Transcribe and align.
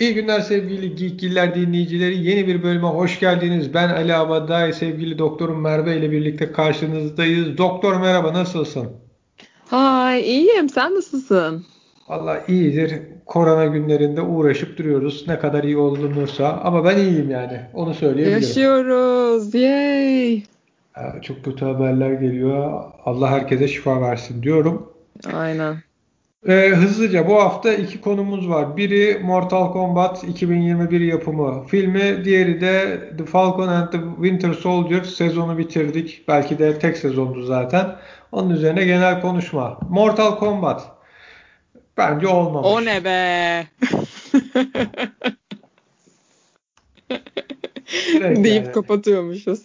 İyi 0.00 0.14
günler 0.14 0.40
sevgili 0.40 0.94
Geekgiller 0.94 1.54
dinleyicileri. 1.54 2.26
Yeni 2.26 2.46
bir 2.46 2.62
bölüme 2.62 2.86
hoş 2.86 3.20
geldiniz. 3.20 3.74
Ben 3.74 3.88
Ali 3.88 4.14
Abaday, 4.14 4.72
sevgili 4.72 5.18
doktorum 5.18 5.60
Merve 5.60 5.96
ile 5.96 6.10
birlikte 6.10 6.52
karşınızdayız. 6.52 7.58
Doktor 7.58 8.00
merhaba, 8.00 8.32
nasılsın? 8.32 8.92
Hay, 9.68 10.20
iyiyim. 10.20 10.68
Sen 10.68 10.94
nasılsın? 10.94 11.64
Valla 12.08 12.44
iyidir. 12.48 12.92
Korona 13.26 13.66
günlerinde 13.66 14.20
uğraşıp 14.20 14.78
duruyoruz. 14.78 15.24
Ne 15.28 15.38
kadar 15.38 15.64
iyi 15.64 15.76
olunursa. 15.76 16.60
Ama 16.64 16.84
ben 16.84 16.96
iyiyim 16.96 17.30
yani. 17.30 17.60
Onu 17.74 17.94
söyleyebilirim. 17.94 18.42
Yaşıyoruz. 18.42 19.54
Yay. 19.54 20.42
Çok 21.22 21.44
kötü 21.44 21.64
haberler 21.64 22.12
geliyor. 22.12 22.82
Allah 23.04 23.30
herkese 23.30 23.68
şifa 23.68 24.00
versin 24.00 24.42
diyorum. 24.42 24.92
Aynen. 25.34 25.76
Ee, 26.48 26.68
hızlıca 26.68 27.28
bu 27.28 27.34
hafta 27.34 27.72
iki 27.72 28.00
konumuz 28.00 28.48
var. 28.48 28.76
Biri 28.76 29.20
Mortal 29.22 29.72
Kombat 29.72 30.24
2021 30.24 31.00
yapımı 31.00 31.66
filmi, 31.66 32.24
diğeri 32.24 32.60
de 32.60 33.00
The 33.18 33.24
Falcon 33.24 33.68
and 33.68 33.92
the 33.92 33.98
Winter 34.16 34.52
Soldier 34.52 35.02
sezonu 35.02 35.58
bitirdik. 35.58 36.24
Belki 36.28 36.58
de 36.58 36.78
tek 36.78 36.96
sezondu 36.96 37.42
zaten. 37.42 37.96
Onun 38.32 38.50
üzerine 38.50 38.84
genel 38.84 39.20
konuşma. 39.20 39.78
Mortal 39.90 40.38
Kombat. 40.38 40.86
Bence 41.96 42.28
olmamış. 42.28 42.68
O 42.70 42.84
ne 42.84 43.04
be? 43.04 43.66
Deyip 48.20 48.64
yani. 48.64 48.72
kapatıyormuşuz. 48.72 49.60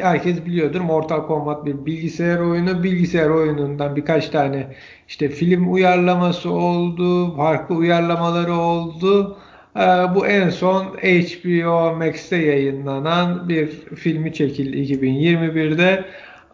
Herkes 0.00 0.46
biliyordur 0.46 0.80
Mortal 0.80 1.26
Kombat 1.26 1.66
bir 1.66 1.86
bilgisayar 1.86 2.38
oyunu. 2.38 2.82
Bilgisayar 2.82 3.28
oyunundan 3.28 3.96
birkaç 3.96 4.28
tane 4.28 4.76
işte 5.08 5.28
film 5.28 5.72
uyarlaması 5.72 6.50
oldu, 6.50 7.36
farklı 7.36 7.74
uyarlamaları 7.74 8.54
oldu. 8.54 9.38
Ee, 9.76 9.80
bu 10.14 10.26
en 10.26 10.50
son 10.50 10.84
HBO 10.84 11.96
Max'te 11.96 12.36
yayınlanan 12.36 13.48
bir 13.48 13.68
filmi 13.96 14.32
çekildi 14.34 14.76
2021'de 14.76 16.04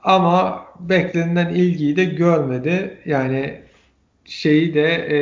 ama 0.03 0.67
beklenilen 0.81 1.55
ilgiyi 1.55 1.97
de 1.97 2.05
görmedi. 2.05 2.99
Yani 3.07 3.61
şeyi 4.25 4.75
de 4.75 4.89
e, 4.93 5.19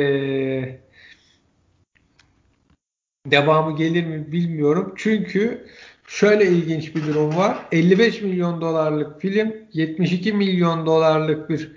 devamı 3.31 3.77
gelir 3.77 4.05
mi 4.05 4.31
bilmiyorum. 4.31 4.93
Çünkü 4.97 5.65
Şöyle 6.07 6.45
ilginç 6.45 6.95
bir 6.95 7.07
durum 7.07 7.37
var. 7.37 7.57
55 7.71 8.21
milyon 8.21 8.61
dolarlık 8.61 9.21
film 9.21 9.53
72 9.73 10.33
milyon 10.33 10.85
dolarlık 10.85 11.49
bir 11.49 11.71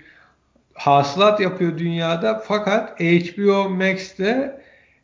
hasılat 0.73 1.39
yapıyor 1.39 1.77
dünyada. 1.77 2.43
Fakat 2.47 2.99
HBO 2.99 3.69
Max'te 3.69 4.61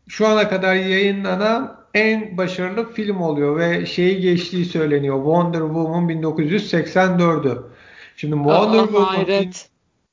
şu 0.07 0.27
ana 0.27 0.49
kadar 0.49 0.75
yayınlanan 0.75 1.77
en 1.93 2.37
başarılı 2.37 2.93
film 2.93 3.21
oluyor 3.21 3.59
ve 3.59 3.85
şeyi 3.85 4.21
geçtiği 4.21 4.65
söyleniyor. 4.65 5.15
Wonder 5.15 5.59
Woman 5.59 6.09
1984'ü. 6.09 7.57
Şimdi 8.17 8.35
Wonder 8.35 8.79
Aa, 8.79 8.85
Woman 8.85 9.05
hayret. 9.05 9.69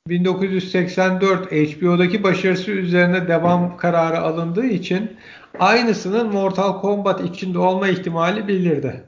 1984 0.08 1.52
HBO'daki 1.52 2.22
başarısı 2.22 2.70
üzerine 2.70 3.28
devam 3.28 3.76
kararı 3.76 4.18
alındığı 4.18 4.66
için 4.66 5.16
aynısının 5.58 6.32
Mortal 6.32 6.80
Kombat 6.80 7.24
içinde 7.24 7.58
olma 7.58 7.88
ihtimali 7.88 8.48
belirdi. 8.48 9.04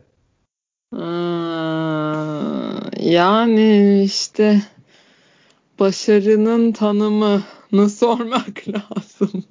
yani 3.01 4.03
işte 4.05 4.63
başarının 5.81 6.73
tanımını 6.73 7.91
sormak 7.91 8.63
lazım. 8.69 9.45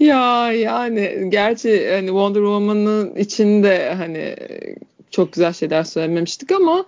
ya 0.00 0.52
yani 0.52 1.26
gerçi 1.28 1.90
hani 1.92 2.06
Wonder 2.06 2.40
Woman'ın 2.40 3.14
içinde 3.16 3.94
hani 3.94 4.36
çok 5.10 5.32
güzel 5.32 5.52
şeyler 5.52 5.84
söylememiştik 5.84 6.52
ama 6.52 6.84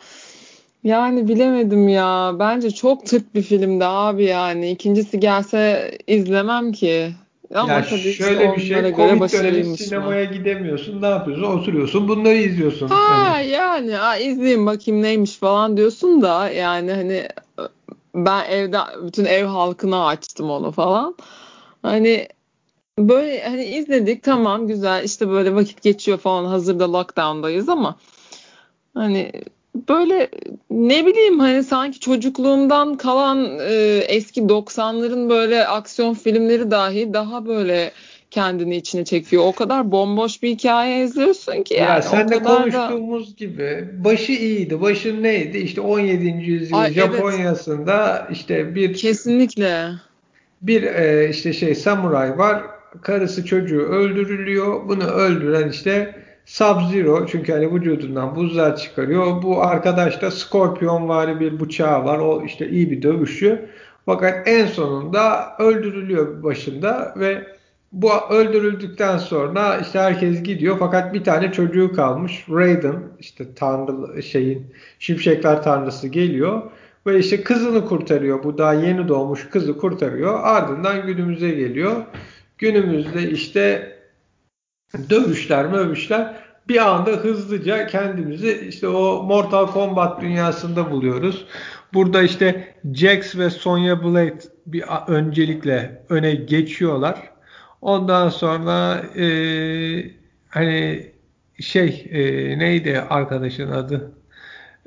yani 0.84 1.28
bilemedim 1.28 1.88
ya. 1.88 2.36
Bence 2.38 2.70
çok 2.70 3.06
tırt 3.06 3.34
bir 3.34 3.42
filmdi 3.42 3.84
abi 3.84 4.24
yani. 4.24 4.70
İkincisi 4.70 5.20
gelse 5.20 5.90
izlemem 6.06 6.72
ki. 6.72 7.12
Ama 7.54 7.72
ya 7.72 7.84
tabii 7.84 8.12
şöyle 8.12 8.56
bir 8.56 8.60
şey, 8.60 8.92
Covid 8.94 9.32
dönemi 9.32 9.76
sinemaya 9.76 10.28
mı? 10.28 10.34
gidemiyorsun. 10.34 11.02
Ne 11.02 11.06
yapıyorsun? 11.06 11.44
Oturuyorsun, 11.44 12.08
bunları 12.08 12.36
izliyorsun. 12.36 12.88
Ha 12.88 12.96
hani. 13.10 13.48
yani 13.48 13.92
ha, 13.92 14.16
izleyeyim 14.16 14.66
bakayım 14.66 15.02
neymiş 15.02 15.36
falan 15.36 15.76
diyorsun 15.76 16.22
da 16.22 16.50
yani 16.50 16.92
hani 16.92 17.28
ben 18.14 18.44
evde 18.50 18.78
bütün 19.02 19.24
ev 19.24 19.44
halkına 19.44 20.06
açtım 20.06 20.50
onu 20.50 20.72
falan. 20.72 21.14
Hani 21.82 22.28
böyle 22.98 23.44
hani 23.44 23.64
izledik 23.64 24.22
tamam 24.22 24.66
güzel 24.66 25.04
işte 25.04 25.28
böyle 25.28 25.54
vakit 25.54 25.82
geçiyor 25.82 26.18
falan 26.18 26.44
hazırda 26.44 26.92
lockdown'dayız 26.92 27.68
ama 27.68 27.96
hani 28.94 29.32
böyle 29.74 30.28
ne 30.70 31.06
bileyim 31.06 31.38
hani 31.38 31.62
sanki 31.64 32.00
çocukluğumdan 32.00 32.96
kalan 32.96 33.58
e, 33.60 34.04
eski 34.08 34.40
90'ların 34.40 35.30
böyle 35.30 35.66
aksiyon 35.66 36.14
filmleri 36.14 36.70
dahi 36.70 37.14
daha 37.14 37.46
böyle 37.46 37.92
kendini 38.30 38.76
içine 38.76 39.04
çekiyor. 39.04 39.42
O 39.46 39.52
kadar 39.52 39.92
bomboş 39.92 40.42
bir 40.42 40.48
hikaye 40.48 41.04
izliyorsun 41.04 41.62
ki. 41.62 41.74
Yani 41.74 41.88
ya 41.88 42.02
sen 42.02 42.28
de 42.28 42.42
konuştuğumuz 42.42 43.30
da... 43.30 43.34
gibi 43.36 43.88
başı 44.04 44.32
iyiydi. 44.32 44.80
Başı 44.80 45.22
neydi? 45.22 45.58
İşte 45.58 45.80
17. 45.80 46.26
yüzyıl 46.26 46.78
Ay, 46.78 46.92
Japonya'sında 46.92 48.24
evet. 48.26 48.36
işte 48.36 48.74
bir 48.74 48.94
kesinlikle 48.94 49.88
bir 50.62 50.82
e, 50.82 51.28
işte 51.30 51.52
şey 51.52 51.74
samuray 51.74 52.38
var. 52.38 52.62
Karısı 53.02 53.44
çocuğu 53.44 53.80
öldürülüyor. 53.80 54.88
Bunu 54.88 55.04
öldüren 55.04 55.68
işte 55.68 56.14
Sub-Zero 56.50 57.26
çünkü 57.26 57.52
hani 57.52 57.74
vücudundan 57.74 58.36
buzlar 58.36 58.76
çıkarıyor. 58.76 59.42
Bu 59.42 59.62
arkadaş 59.62 60.22
da 60.22 60.30
Scorpion 60.30 61.08
vari 61.08 61.40
bir 61.40 61.60
bıçağı 61.60 62.04
var. 62.04 62.18
O 62.18 62.42
işte 62.46 62.68
iyi 62.68 62.90
bir 62.90 63.02
dövüşçü. 63.02 63.68
Fakat 64.06 64.48
en 64.48 64.66
sonunda 64.66 65.56
öldürülüyor 65.58 66.42
başında 66.42 67.14
ve 67.16 67.46
bu 67.92 68.10
öldürüldükten 68.30 69.18
sonra 69.18 69.78
işte 69.78 69.98
herkes 69.98 70.42
gidiyor 70.42 70.76
fakat 70.78 71.14
bir 71.14 71.24
tane 71.24 71.52
çocuğu 71.52 71.92
kalmış. 71.92 72.44
Raiden 72.50 72.96
işte 73.20 73.54
tanrı 73.54 74.22
şeyin 74.22 74.66
şimşekler 74.98 75.62
tanrısı 75.62 76.08
geliyor 76.08 76.62
ve 77.06 77.18
işte 77.18 77.42
kızını 77.42 77.86
kurtarıyor. 77.86 78.44
Bu 78.44 78.58
daha 78.58 78.74
yeni 78.74 79.08
doğmuş 79.08 79.48
kızı 79.48 79.78
kurtarıyor. 79.78 80.40
Ardından 80.42 81.06
günümüze 81.06 81.50
geliyor. 81.50 81.96
Günümüzde 82.58 83.30
işte 83.30 83.92
dövüşler 85.10 85.66
mövüşler 85.66 86.36
bir 86.68 86.90
anda 86.90 87.10
hızlıca 87.10 87.86
kendimizi 87.86 88.66
işte 88.68 88.88
o 88.88 89.22
Mortal 89.22 89.66
Kombat 89.66 90.20
dünyasında 90.20 90.90
buluyoruz. 90.90 91.46
Burada 91.94 92.22
işte 92.22 92.74
Jax 92.94 93.36
ve 93.36 93.50
Sonya 93.50 94.04
Blade 94.04 94.40
bir 94.66 94.84
öncelikle 95.08 96.02
öne 96.08 96.34
geçiyorlar. 96.34 97.30
Ondan 97.80 98.28
sonra 98.28 99.02
e, 99.16 99.26
hani 100.48 101.06
şey 101.60 102.06
e, 102.10 102.58
neydi 102.58 103.00
arkadaşın 103.10 103.70
adı? 103.70 104.12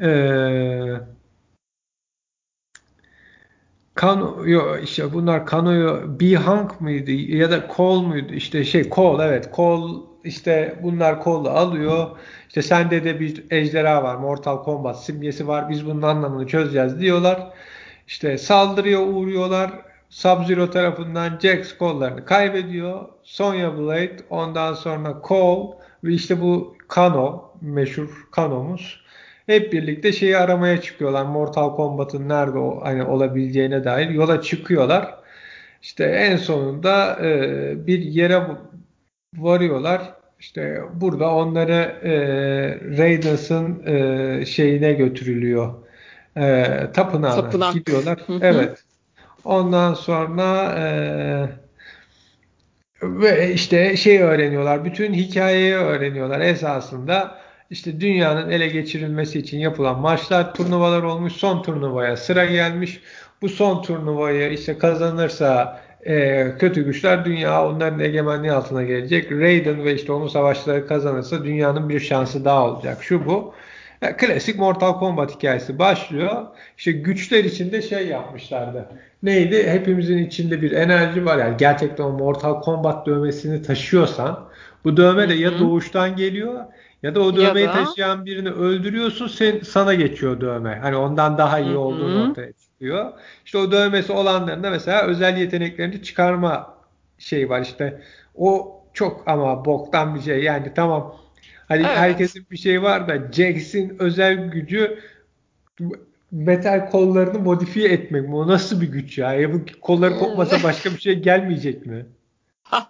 Eee 0.02 1.12
Kano 3.95 4.45
yok 4.45 4.79
işte 4.83 5.13
bunlar 5.13 5.45
Kano'yu 5.45 6.19
Bihang 6.19 6.71
mıydı 6.81 7.11
ya 7.11 7.51
da 7.51 7.67
Kol 7.67 8.01
muydu? 8.01 8.33
İşte 8.33 8.63
şey 8.63 8.89
Kol 8.89 9.19
evet 9.19 9.51
Kol 9.51 10.01
işte 10.23 10.79
bunlar 10.83 11.23
Kol'u 11.23 11.49
alıyor. 11.49 12.07
İşte 12.47 12.61
sende 12.61 13.03
de 13.03 13.19
bir 13.19 13.43
ejderha 13.51 14.03
var 14.03 14.15
Mortal 14.15 14.63
Kombat 14.63 15.03
simgesi 15.03 15.47
var 15.47 15.69
biz 15.69 15.85
bunun 15.85 16.01
anlamını 16.01 16.47
çözeceğiz 16.47 16.99
diyorlar. 16.99 17.53
İşte 18.07 18.37
saldırıya 18.37 19.01
uğruyorlar 19.01 19.72
Sub-Zero 20.09 20.72
tarafından 20.72 21.39
Jax 21.39 21.78
kollarını 21.78 22.25
kaybediyor 22.25 23.05
Sonya 23.23 23.78
Blade 23.78 24.17
ondan 24.29 24.73
sonra 24.73 25.22
Cole 25.28 25.78
ve 26.03 26.13
işte 26.13 26.41
bu 26.41 26.78
Kano 26.87 27.51
meşhur 27.61 28.28
Kano'muz 28.31 29.03
hep 29.45 29.73
birlikte 29.73 30.11
şeyi 30.11 30.37
aramaya 30.37 30.81
çıkıyorlar. 30.81 31.25
Mortal 31.25 31.75
Kombat'ın 31.75 32.29
nerede 32.29 32.57
o, 32.57 32.81
hani 32.84 33.03
olabileceğine 33.03 33.84
dair 33.84 34.09
yola 34.09 34.41
çıkıyorlar. 34.41 35.16
İşte 35.81 36.03
en 36.05 36.37
sonunda 36.37 37.19
e, 37.25 37.87
bir 37.87 37.99
yere 37.99 38.41
varıyorlar. 39.37 40.13
İşte 40.40 40.81
burada 40.93 41.35
onları 41.35 41.95
e, 42.03 42.13
Raiders'ın 42.97 43.84
e, 43.85 44.45
şeyine 44.45 44.93
götürülüyor. 44.93 45.73
E, 46.37 46.66
tapınağına 46.93 47.35
Tapınak. 47.35 47.73
gidiyorlar. 47.73 48.19
Evet. 48.41 48.84
Ondan 49.46 49.93
sonra 49.93 50.75
e, 50.79 50.85
ve 53.03 53.53
işte 53.53 53.97
şey 53.97 54.22
öğreniyorlar. 54.22 54.85
Bütün 54.85 55.13
hikayeyi 55.13 55.73
öğreniyorlar 55.75 56.39
esasında 56.39 57.37
işte 57.69 58.01
dünyanın 58.01 58.49
ele 58.49 58.67
geçirilmesi 58.67 59.39
için 59.39 59.59
yapılan 59.59 59.99
maçlar, 59.99 60.53
turnuvalar 60.53 61.03
olmuş. 61.03 61.33
Son 61.33 61.61
turnuvaya 61.61 62.17
sıra 62.17 62.45
gelmiş. 62.45 62.99
Bu 63.41 63.49
son 63.49 63.81
turnuvayı 63.81 64.51
işte 64.51 64.77
kazanırsa 64.77 65.81
e, 66.05 66.45
kötü 66.59 66.85
güçler 66.85 67.25
dünya 67.25 67.67
onların 67.67 67.99
egemenliği 67.99 68.53
altına 68.53 68.83
gelecek. 68.83 69.31
Raiden 69.31 69.83
ve 69.83 69.95
işte 69.95 70.11
onun 70.11 70.27
savaşları 70.27 70.87
kazanırsa 70.87 71.43
dünyanın 71.43 71.89
bir 71.89 71.99
şansı 71.99 72.45
daha 72.45 72.65
olacak. 72.65 73.03
Şu 73.03 73.25
bu. 73.25 73.53
Yani 74.01 74.17
klasik 74.17 74.59
Mortal 74.59 74.99
Kombat 74.99 75.35
hikayesi 75.35 75.79
başlıyor. 75.79 76.45
İşte 76.77 76.91
güçler 76.91 77.43
içinde 77.43 77.81
şey 77.81 78.07
yapmışlardı. 78.07 78.85
Neydi? 79.23 79.69
Hepimizin 79.69 80.17
içinde 80.17 80.61
bir 80.61 80.71
enerji 80.71 81.25
var. 81.25 81.37
Yani 81.37 81.57
gerçekten 81.57 82.03
o 82.03 82.11
Mortal 82.11 82.61
Kombat 82.61 83.05
dövmesini 83.05 83.61
taşıyorsan 83.61 84.49
bu 84.83 84.97
dövme 84.97 85.29
de 85.29 85.33
ya 85.33 85.59
doğuştan 85.59 86.15
geliyor 86.15 86.65
ya 87.03 87.16
da 87.16 87.20
o 87.20 87.35
dövmeyi 87.35 87.66
ya 87.66 87.73
da... 87.73 87.85
taşıyan 87.85 88.26
birini 88.26 88.50
öldürüyorsun 88.50 89.28
sen, 89.28 89.59
sana 89.59 89.94
geçiyor 89.94 90.41
dövme. 90.41 90.79
Hani 90.82 90.96
ondan 90.96 91.38
daha 91.38 91.59
iyi 91.59 91.76
olduğunu 91.76 92.29
ortaya 92.29 92.53
çıkıyor. 92.53 93.11
İşte 93.46 93.58
o 93.58 93.72
dövmesi 93.72 94.11
olanların 94.11 94.64
da 94.64 94.70
mesela 94.70 95.02
özel 95.02 95.38
yeteneklerini 95.38 96.03
çıkarma 96.03 96.78
şey 97.17 97.50
var 97.50 97.61
işte. 97.61 98.02
O 98.35 98.79
çok 98.94 99.28
ama 99.28 99.66
boktan 99.66 100.16
bir 100.16 100.22
şey. 100.22 100.44
Yani 100.44 100.72
tamam 100.76 101.16
hani 101.67 101.82
evet. 101.82 101.97
herkesin 101.97 102.46
bir 102.52 102.58
şey 102.58 102.84
var 102.84 103.08
da 103.08 103.32
Jax'in 103.32 103.96
özel 103.99 104.35
gücü 104.35 104.99
metal 106.32 106.90
kollarını 106.90 107.40
modifiye 107.40 107.90
etmek 107.90 108.29
mi? 108.29 108.35
O 108.35 108.47
nasıl 108.47 108.82
bir 108.82 108.88
güç 108.88 109.17
ya? 109.17 109.34
Ya 109.34 109.53
bu 109.53 109.61
kolları 109.82 110.16
kopmasa 110.16 110.58
başka 110.64 110.91
bir 110.91 110.99
şey 110.99 111.20
gelmeyecek 111.20 111.85
mi? 111.85 112.06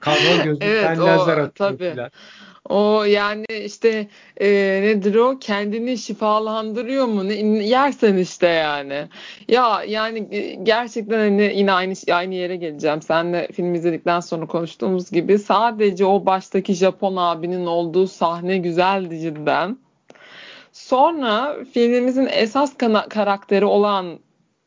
Kanal 0.00 0.44
gözünden 0.44 0.66
evet, 0.66 0.98
lazer 0.98 1.36
atıyor 1.36 1.70
tabii. 1.70 1.94
falan. 1.94 2.10
O 2.68 3.04
yani 3.04 3.44
işte 3.64 4.08
e, 4.40 4.48
nedir 4.82 5.14
o 5.14 5.38
kendini 5.38 5.98
şifalandırıyor 5.98 7.06
mu? 7.06 7.28
Ne, 7.28 7.34
yersen 7.64 8.16
işte 8.16 8.46
yani. 8.46 9.08
Ya 9.48 9.82
yani 9.88 10.28
e, 10.30 10.54
gerçekten 10.54 11.18
hani 11.18 11.52
yine 11.56 11.72
aynı 11.72 11.94
aynı 12.12 12.34
yere 12.34 12.56
geleceğim. 12.56 13.02
Senle 13.02 13.48
film 13.52 13.74
izledikten 13.74 14.20
sonra 14.20 14.46
konuştuğumuz 14.46 15.10
gibi 15.10 15.38
sadece 15.38 16.04
o 16.04 16.26
baştaki 16.26 16.74
Japon 16.74 17.16
abinin 17.16 17.66
olduğu 17.66 18.06
sahne 18.06 18.58
güzeldi 18.58 19.20
cidden. 19.20 19.78
Sonra 20.72 21.56
filmimizin 21.72 22.28
esas 22.32 22.76
karakteri 23.08 23.64
olan 23.64 24.18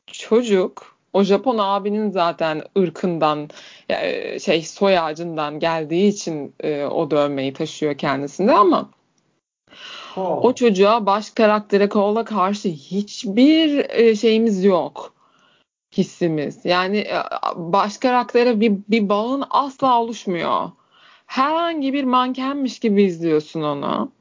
çocuk 0.07 0.93
o 1.13 1.23
Japon 1.23 1.57
abinin 1.57 2.09
zaten 2.09 2.61
ırkından 2.77 3.49
e, 3.89 4.39
şey 4.39 4.63
soy 4.63 4.99
ağacından 4.99 5.59
geldiği 5.59 6.07
için 6.07 6.55
e, 6.59 6.85
o 6.85 7.11
dövmeyi 7.11 7.53
taşıyor 7.53 7.97
kendisinde 7.97 8.51
ama 8.51 8.89
oh. 10.17 10.45
o 10.45 10.55
çocuğa 10.55 11.05
baş 11.05 11.29
karaktere 11.29 11.89
Cole'a 11.89 12.25
karşı 12.25 12.69
hiçbir 12.69 13.89
e, 13.89 14.15
şeyimiz 14.15 14.63
yok 14.63 15.13
hissimiz. 15.97 16.59
Yani 16.63 17.07
baş 17.55 17.97
karaktere 17.97 18.59
bir, 18.59 18.73
bir 18.89 19.09
bağın 19.09 19.43
asla 19.49 19.99
oluşmuyor. 19.99 20.71
Herhangi 21.25 21.93
bir 21.93 22.03
mankenmiş 22.03 22.79
gibi 22.79 23.03
izliyorsun 23.03 23.61
onu. 23.61 24.11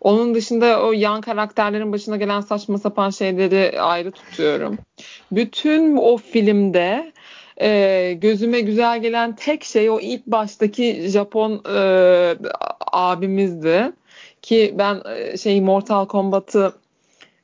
Onun 0.00 0.34
dışında 0.34 0.82
o 0.82 0.92
yan 0.92 1.20
karakterlerin 1.20 1.92
başına 1.92 2.16
gelen 2.16 2.40
saçma 2.40 2.78
sapan 2.78 3.10
şeyleri 3.10 3.80
ayrı 3.80 4.10
tutuyorum. 4.10 4.78
Bütün 5.32 5.96
o 5.96 6.16
filmde 6.16 7.12
e, 7.60 8.12
gözüme 8.12 8.60
güzel 8.60 9.02
gelen 9.02 9.36
tek 9.36 9.64
şey 9.64 9.90
o 9.90 10.00
ilk 10.00 10.26
baştaki 10.26 11.08
Japon 11.08 11.62
e, 11.74 12.36
abimizdi. 12.92 13.92
Ki 14.42 14.74
ben 14.78 15.02
e, 15.16 15.36
şey 15.36 15.60
Mortal 15.60 16.06
Kombat'ı 16.06 16.72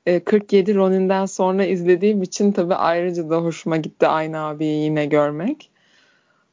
e, 0.06 0.20
47 0.24 0.74
Ronin'den 0.74 1.26
sonra 1.26 1.64
izlediğim 1.64 2.22
için 2.22 2.52
tabii 2.52 2.74
ayrıca 2.74 3.30
da 3.30 3.36
hoşuma 3.36 3.76
gitti 3.76 4.06
aynı 4.06 4.46
abiyi 4.46 4.84
yine 4.84 5.06
görmek. 5.06 5.70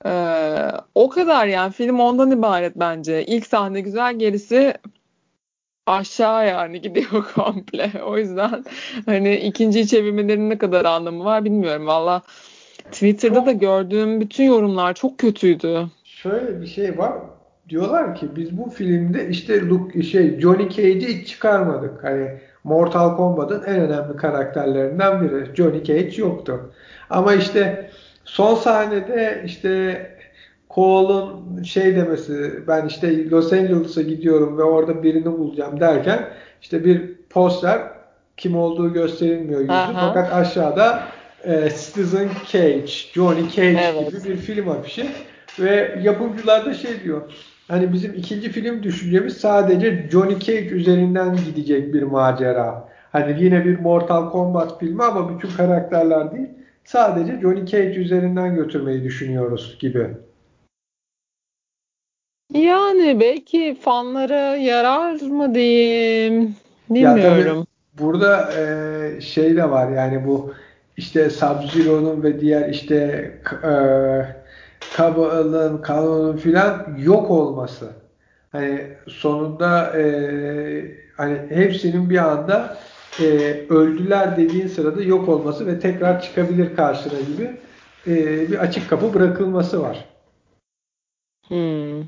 Ee, 0.06 0.72
o 0.96 1.10
kadar 1.10 1.48
yani 1.48 1.74
film 1.74 2.00
ondan 2.00 2.32
ibaret 2.32 2.76
bence. 2.76 3.26
İlk 3.26 3.48
sahne 3.48 3.82
güzel 3.82 4.20
gerisi 4.20 4.74
aşağı 5.86 6.48
yani 6.48 6.82
gidiyor 6.82 7.26
komple. 7.36 7.92
O 8.06 8.18
yüzden 8.18 8.66
hani 9.06 9.36
ikinci 9.36 9.88
çevirmelerin 9.88 10.50
ne 10.50 10.58
kadar 10.58 10.86
anlamı 10.86 11.26
var 11.26 11.46
bilmiyorum. 11.46 11.88
Valla 11.88 12.22
Twitter'da 12.92 13.46
da 13.46 13.52
gördüğüm 13.52 14.22
bütün 14.22 14.44
yorumlar 14.44 14.94
çok 14.94 15.18
kötüydü. 15.18 15.86
Şöyle 16.04 16.62
bir 16.62 16.68
şey 16.68 16.98
var. 16.98 17.14
Diyorlar 17.70 18.16
ki 18.16 18.28
biz 18.36 18.58
bu 18.58 18.70
filmde 18.70 19.30
işte 19.30 19.62
Luke, 19.62 20.04
şey 20.04 20.40
Johnny 20.40 20.70
Cage'i 20.70 21.08
hiç 21.08 21.28
çıkarmadık. 21.28 22.04
Hani 22.04 22.28
Mortal 22.64 23.18
Kombat'ın 23.18 23.64
en 23.64 23.80
önemli 23.80 24.16
karakterlerinden 24.18 25.22
biri. 25.22 25.56
Johnny 25.56 25.84
Cage 25.84 26.16
yoktu. 26.16 26.72
Ama 27.10 27.34
işte 27.34 27.90
son 28.26 28.56
sahnede 28.56 29.44
işte 29.46 30.02
Cole'un 30.70 31.64
şey 31.64 31.96
demesi 31.96 32.68
ben 32.68 32.86
işte 32.86 33.30
Los 33.30 33.54
Angeles'a 33.54 34.02
gidiyorum 34.02 34.58
ve 34.58 34.64
orada 34.64 35.04
birini 35.04 35.26
bulacağım 35.26 35.80
derken 35.80 36.30
işte 36.62 36.86
bir 36.86 37.16
poster 37.30 37.82
kim 38.38 38.58
olduğu 38.58 38.94
gösterilmiyor 38.94 39.60
yüzü 39.60 39.72
Aha. 39.72 40.08
fakat 40.08 40.34
aşağıda 40.34 41.04
e, 41.44 41.70
Citizen 41.70 42.30
Cage, 42.52 42.92
Johnny 43.14 43.50
Cage 43.50 43.80
evet. 43.84 44.12
gibi 44.12 44.30
bir 44.30 44.38
film 44.38 44.70
afişi 44.70 45.06
ve 45.60 46.00
yapımcılar 46.04 46.66
da 46.66 46.74
şey 46.74 47.04
diyor 47.04 47.22
hani 47.68 47.94
bizim 47.94 48.14
ikinci 48.14 48.50
film 48.50 48.84
düşüncemiz 48.84 49.38
sadece 49.38 50.10
Johnny 50.12 50.40
Cage 50.40 50.70
üzerinden 50.70 51.38
gidecek 51.46 51.94
bir 51.94 52.04
macera. 52.04 52.90
Hani 53.12 53.44
yine 53.44 53.66
bir 53.66 53.80
Mortal 53.80 54.30
Kombat 54.32 54.80
filmi 54.80 55.04
ama 55.04 55.36
bütün 55.36 55.50
karakterler 55.58 56.32
değil 56.32 56.48
sadece 56.84 57.40
Johnny 57.42 57.66
Cage 57.66 57.96
üzerinden 57.96 58.56
götürmeyi 58.56 59.04
düşünüyoruz 59.04 59.78
gibi. 59.80 60.08
Yani 62.54 63.20
belki 63.20 63.78
fanlara 63.82 64.56
yarar 64.56 65.22
mı 65.22 65.56
diyeyim. 65.56 66.56
Bilmiyorum. 66.90 67.58
Ya 67.58 67.66
burada 68.00 68.52
e, 68.58 69.22
şey 69.22 69.58
de 69.58 69.70
var 69.70 69.92
yani 69.92 70.28
bu 70.28 70.54
işte 71.02 71.30
Sub-Zero'nun 71.30 72.24
ve 72.24 72.40
diğer 72.40 72.70
işte 72.70 72.96
e, 73.64 73.74
Kabal'ın, 74.96 75.82
Kanon'un 75.82 76.38
filan 76.38 76.98
yok 77.00 77.32
olması. 77.32 77.90
Hani 78.52 78.88
sonunda 79.08 80.00
e, 80.00 80.04
hani 81.18 81.40
hepsinin 81.50 82.10
bir 82.10 82.18
anda 82.18 82.78
e, 83.20 83.26
öldüler 83.70 84.38
dediğin 84.38 84.68
sırada 84.68 85.04
yok 85.04 85.30
olması 85.30 85.68
ve 85.68 85.80
tekrar 85.80 86.22
çıkabilir 86.22 86.76
karşına 86.76 87.20
gibi 87.20 87.58
e, 88.08 88.16
bir 88.52 88.58
açık 88.58 88.90
kapı 88.90 89.14
bırakılması 89.14 89.82
var. 89.82 90.06
Hmm. 91.48 92.02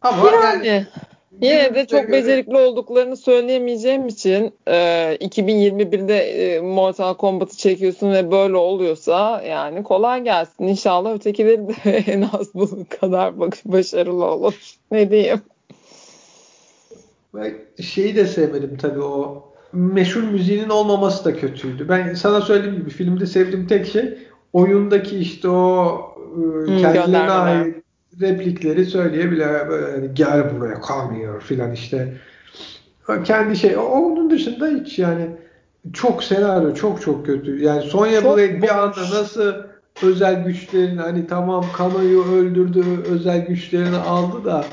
Ama 0.00 0.30
yani, 0.42 0.66
yani 0.66 0.86
Yine 1.40 1.74
de 1.74 1.86
çok 1.86 2.00
göre... 2.00 2.12
becerikli 2.12 2.56
olduklarını 2.56 3.16
söyleyemeyeceğim 3.16 4.06
için 4.06 4.52
e, 4.66 4.74
2021'de 5.20 6.16
e, 6.16 6.60
Mortal 6.60 7.14
Kombat'ı 7.14 7.56
çekiyorsun 7.56 8.12
ve 8.12 8.30
böyle 8.30 8.56
oluyorsa 8.56 9.42
yani 9.42 9.82
kolay 9.82 10.24
gelsin. 10.24 10.66
İnşallah 10.66 11.14
ötekileri 11.14 11.68
de 11.68 11.74
en 11.90 12.22
az 12.22 12.54
bu 12.54 12.68
kadar 13.00 13.34
başarılı 13.64 14.24
olur. 14.24 14.54
Ne 14.90 15.10
diyeyim? 15.10 15.40
Ben 17.34 17.54
şeyi 17.82 18.16
de 18.16 18.26
sevmedim 18.26 18.76
tabii 18.76 19.02
o 19.02 19.44
meşhur 19.72 20.22
müziğinin 20.22 20.68
olmaması 20.68 21.24
da 21.24 21.36
kötüydü. 21.36 21.88
Ben 21.88 22.14
sana 22.14 22.40
söylediğim 22.40 22.76
gibi 22.76 22.90
filmde 22.90 23.26
sevdiğim 23.26 23.66
tek 23.66 23.86
şey 23.86 24.18
oyundaki 24.52 25.18
işte 25.18 25.48
o 25.48 26.00
e, 26.68 26.82
kendilerine 26.82 27.30
ait 27.30 27.79
replikleri 28.20 28.84
söyleyebilir. 28.84 29.46
Hani 29.94 30.14
gel 30.14 30.44
buraya 30.56 30.74
here 31.14 31.40
filan 31.40 31.72
işte. 31.72 32.12
Kendi 33.24 33.56
şey. 33.56 33.76
Onun 33.76 34.30
dışında 34.30 34.66
hiç 34.66 34.98
yani 34.98 35.26
çok 35.92 36.24
senaryo 36.24 36.74
çok 36.74 37.02
çok 37.02 37.26
kötü. 37.26 37.62
Yani 37.62 37.82
Sonya 37.82 38.24
Blade 38.24 38.62
bir 38.62 38.82
anda 38.82 39.00
nasıl 39.00 39.54
özel 40.02 40.44
güçlerini 40.44 41.00
hani 41.00 41.26
tamam 41.26 41.64
Kano'yu 41.76 42.24
öldürdü, 42.24 42.84
özel 43.10 43.46
güçlerini 43.46 43.96
aldı 43.96 44.44
da 44.44 44.64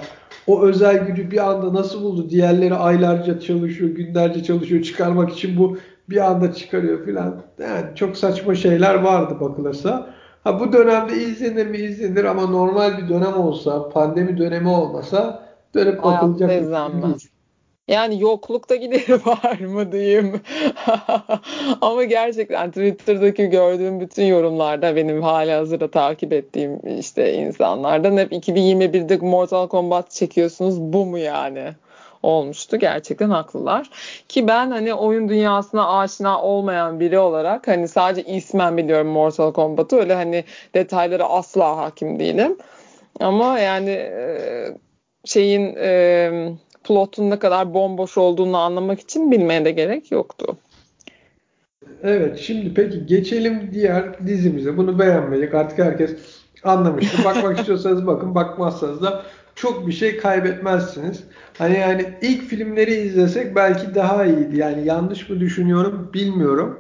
o 0.48 0.64
özel 0.64 1.06
gücü 1.06 1.32
bir 1.32 1.50
anda 1.50 1.74
nasıl 1.74 2.02
buldu? 2.02 2.30
Diğerleri 2.30 2.76
aylarca 2.76 3.40
çalışıyor, 3.40 3.90
günlerce 3.90 4.44
çalışıyor 4.44 4.84
çıkarmak 4.84 5.34
için 5.34 5.58
bu 5.58 5.78
bir 6.10 6.32
anda 6.32 6.54
çıkarıyor 6.54 7.06
filan. 7.06 7.42
Yani 7.60 7.96
çok 7.96 8.18
saçma 8.18 8.56
şeyler 8.56 8.96
vardı 8.96 9.38
bakılırsa. 9.42 10.14
Ha 10.48 10.60
bu 10.60 10.74
dönemde 10.74 11.16
izlenir 11.16 11.68
mi 11.68 11.78
izlenir 11.78 12.24
ama 12.24 12.46
normal 12.46 12.98
bir 12.98 13.10
dönem 13.10 13.34
olsa, 13.34 13.90
pandemi 13.90 14.38
dönemi 14.38 14.70
olmasa 14.70 15.44
dönüp 15.76 16.04
bakılacak 16.04 16.50
değil. 16.50 16.64
Yani 17.88 18.22
yoklukta 18.22 18.76
gideri 18.76 19.14
var 19.26 19.60
mı 19.60 19.92
diyeyim. 19.92 20.42
Ama 21.82 22.04
gerçekten 22.04 22.70
Twitter'daki 22.70 23.48
gördüğüm 23.48 24.00
bütün 24.00 24.26
yorumlarda 24.26 24.96
benim 24.96 25.22
hali 25.22 25.52
hazırda 25.52 25.92
takip 25.92 26.34
ettiğim 26.34 27.00
işte 27.00 27.34
insanlardan 27.34 28.18
hep 28.18 28.32
2021'de 28.32 29.18
Mortal 29.18 29.68
Kombat 29.68 30.12
çekiyorsunuz 30.12 30.82
bu 30.82 31.06
mu 31.06 31.18
yani? 31.18 31.64
Olmuştu. 32.24 32.78
Gerçekten 32.78 33.30
haklılar. 33.30 33.90
Ki 34.30 34.48
ben 34.48 34.72
hani 34.72 34.94
oyun 34.94 35.30
dünyasına 35.30 36.00
aşina 36.00 36.42
olmayan 36.42 37.00
biri 37.00 37.20
olarak 37.20 37.68
hani 37.68 37.88
sadece 37.88 38.32
ismen 38.34 38.78
biliyorum 38.78 39.08
Mortal 39.08 39.54
Kombat'ı. 39.54 39.96
Öyle 39.96 40.16
hani 40.16 40.44
detaylara 40.74 41.24
asla 41.24 41.78
hakim 41.78 42.20
değilim. 42.20 42.58
Ama 43.20 43.60
yani 43.60 43.90
e, 43.90 44.68
şeyin 45.26 45.76
e, 45.76 46.52
plotun 46.84 47.30
ne 47.30 47.40
kadar 47.40 47.74
bomboş 47.74 48.18
olduğunu 48.18 48.58
anlamak 48.58 49.00
için 49.00 49.32
bilmeye 49.32 49.66
de 49.66 49.72
gerek 49.72 50.12
yoktu. 50.12 50.58
Evet 52.04 52.40
şimdi 52.40 52.74
peki 52.74 53.06
geçelim 53.06 53.70
diğer 53.74 54.28
dizimize. 54.28 54.78
Bunu 54.78 55.00
beğenmedik 55.00 55.54
artık 55.54 55.80
herkes 55.80 56.12
anlamıştır. 56.64 57.26
Bakmak 57.26 57.60
istiyorsanız 57.60 58.08
bakın 58.08 58.36
bakmazsanız 58.36 59.02
da 59.02 59.24
çok 59.58 59.88
bir 59.88 59.92
şey 59.92 60.18
kaybetmezsiniz. 60.18 61.24
Hani 61.58 61.78
yani 61.78 62.18
ilk 62.22 62.44
filmleri 62.44 62.94
izlesek 62.94 63.56
belki 63.56 63.96
daha 63.96 64.26
iyiydi. 64.26 64.58
Yani 64.58 64.86
yanlış 64.86 65.30
mı 65.30 65.40
düşünüyorum 65.40 66.10
bilmiyorum. 66.14 66.80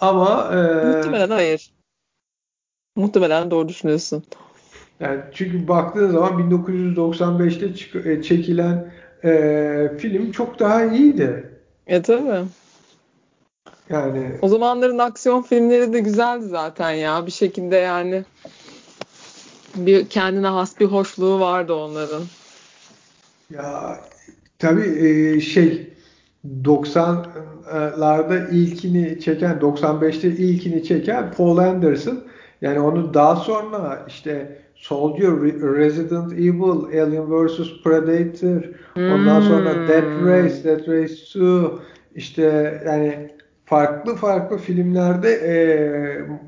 Ama 0.00 0.50
e, 0.52 0.86
muhtemelen 0.86 1.30
hayır. 1.30 1.70
Muhtemelen 2.96 3.50
doğru 3.50 3.68
düşünüyorsun. 3.68 4.24
Yani 5.00 5.20
çünkü 5.34 5.68
baktığın 5.68 6.10
zaman 6.10 6.50
1995'te 6.50 8.10
e, 8.10 8.22
çekilen 8.22 8.92
e, 9.24 9.90
film 9.98 10.32
çok 10.32 10.58
daha 10.58 10.84
iyiydi. 10.84 11.50
E 11.86 12.02
tabii. 12.02 12.48
Yani 13.90 14.38
o 14.42 14.48
zamanların 14.48 14.98
aksiyon 14.98 15.42
filmleri 15.42 15.92
de 15.92 16.00
güzeldi 16.00 16.44
zaten 16.44 16.90
ya 16.90 17.26
bir 17.26 17.30
şekilde 17.30 17.76
yani 17.76 18.24
bir 19.76 20.08
kendine 20.08 20.46
has 20.46 20.80
bir 20.80 20.86
hoşluğu 20.86 21.40
vardı 21.40 21.74
onların. 21.74 22.22
Ya 23.50 24.00
tabii 24.58 25.06
e, 25.06 25.40
şey 25.40 25.90
90'larda 26.62 28.50
ilkini 28.50 29.20
çeken 29.20 29.58
95'te 29.58 30.28
ilkini 30.28 30.84
çeken 30.84 31.32
Paul 31.36 31.58
Anderson 31.58 32.24
yani 32.60 32.80
onu 32.80 33.14
daha 33.14 33.36
sonra 33.36 34.04
işte 34.08 34.58
Soldier, 34.74 35.32
Resident 35.76 36.32
Evil, 36.32 37.02
Alien 37.02 37.46
vs 37.46 37.58
Predator, 37.84 38.62
ondan 38.96 39.40
sonra 39.40 39.74
hmm. 39.74 39.88
Death 39.88 40.24
Race, 40.26 40.64
Death 40.64 40.88
Race 40.88 41.14
2 41.14 41.40
işte 42.14 42.82
yani 42.86 43.30
farklı 43.64 44.14
farklı 44.16 44.58
filmlerde 44.58 45.30
e, 45.30 45.56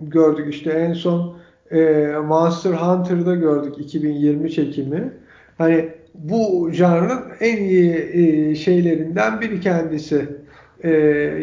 gördük. 0.02 0.54
İşte 0.54 0.70
en 0.70 0.92
son 0.92 1.36
e, 1.70 2.12
Monster 2.26 2.72
Hunter'da 2.72 3.34
gördük 3.34 3.74
2020 3.78 4.52
çekimi. 4.52 5.12
Hani 5.58 5.88
bu 6.14 6.70
janrın 6.72 7.20
en 7.40 7.56
iyi 7.56 7.94
e, 8.12 8.54
şeylerinden 8.54 9.40
biri 9.40 9.60
kendisi. 9.60 10.28
E, 10.84 10.90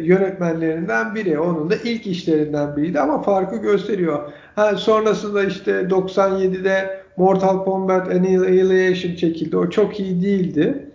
yönetmenlerinden 0.04 1.16
biri. 1.16 1.40
Onun 1.40 1.70
da 1.70 1.76
ilk 1.84 2.08
işlerinden 2.08 2.78
biriydi 2.78 3.00
ama 3.00 3.22
farkı 3.22 3.58
gösteriyor. 3.58 4.32
Ha, 4.56 4.76
sonrasında 4.76 5.44
işte 5.44 5.72
97'de 5.72 7.04
Mortal 7.18 7.64
Kombat 7.64 8.08
Annihilation 8.08 9.16
çekildi. 9.16 9.58
O 9.58 9.70
çok 9.70 10.00
iyi 10.00 10.22
değildi. 10.22 10.90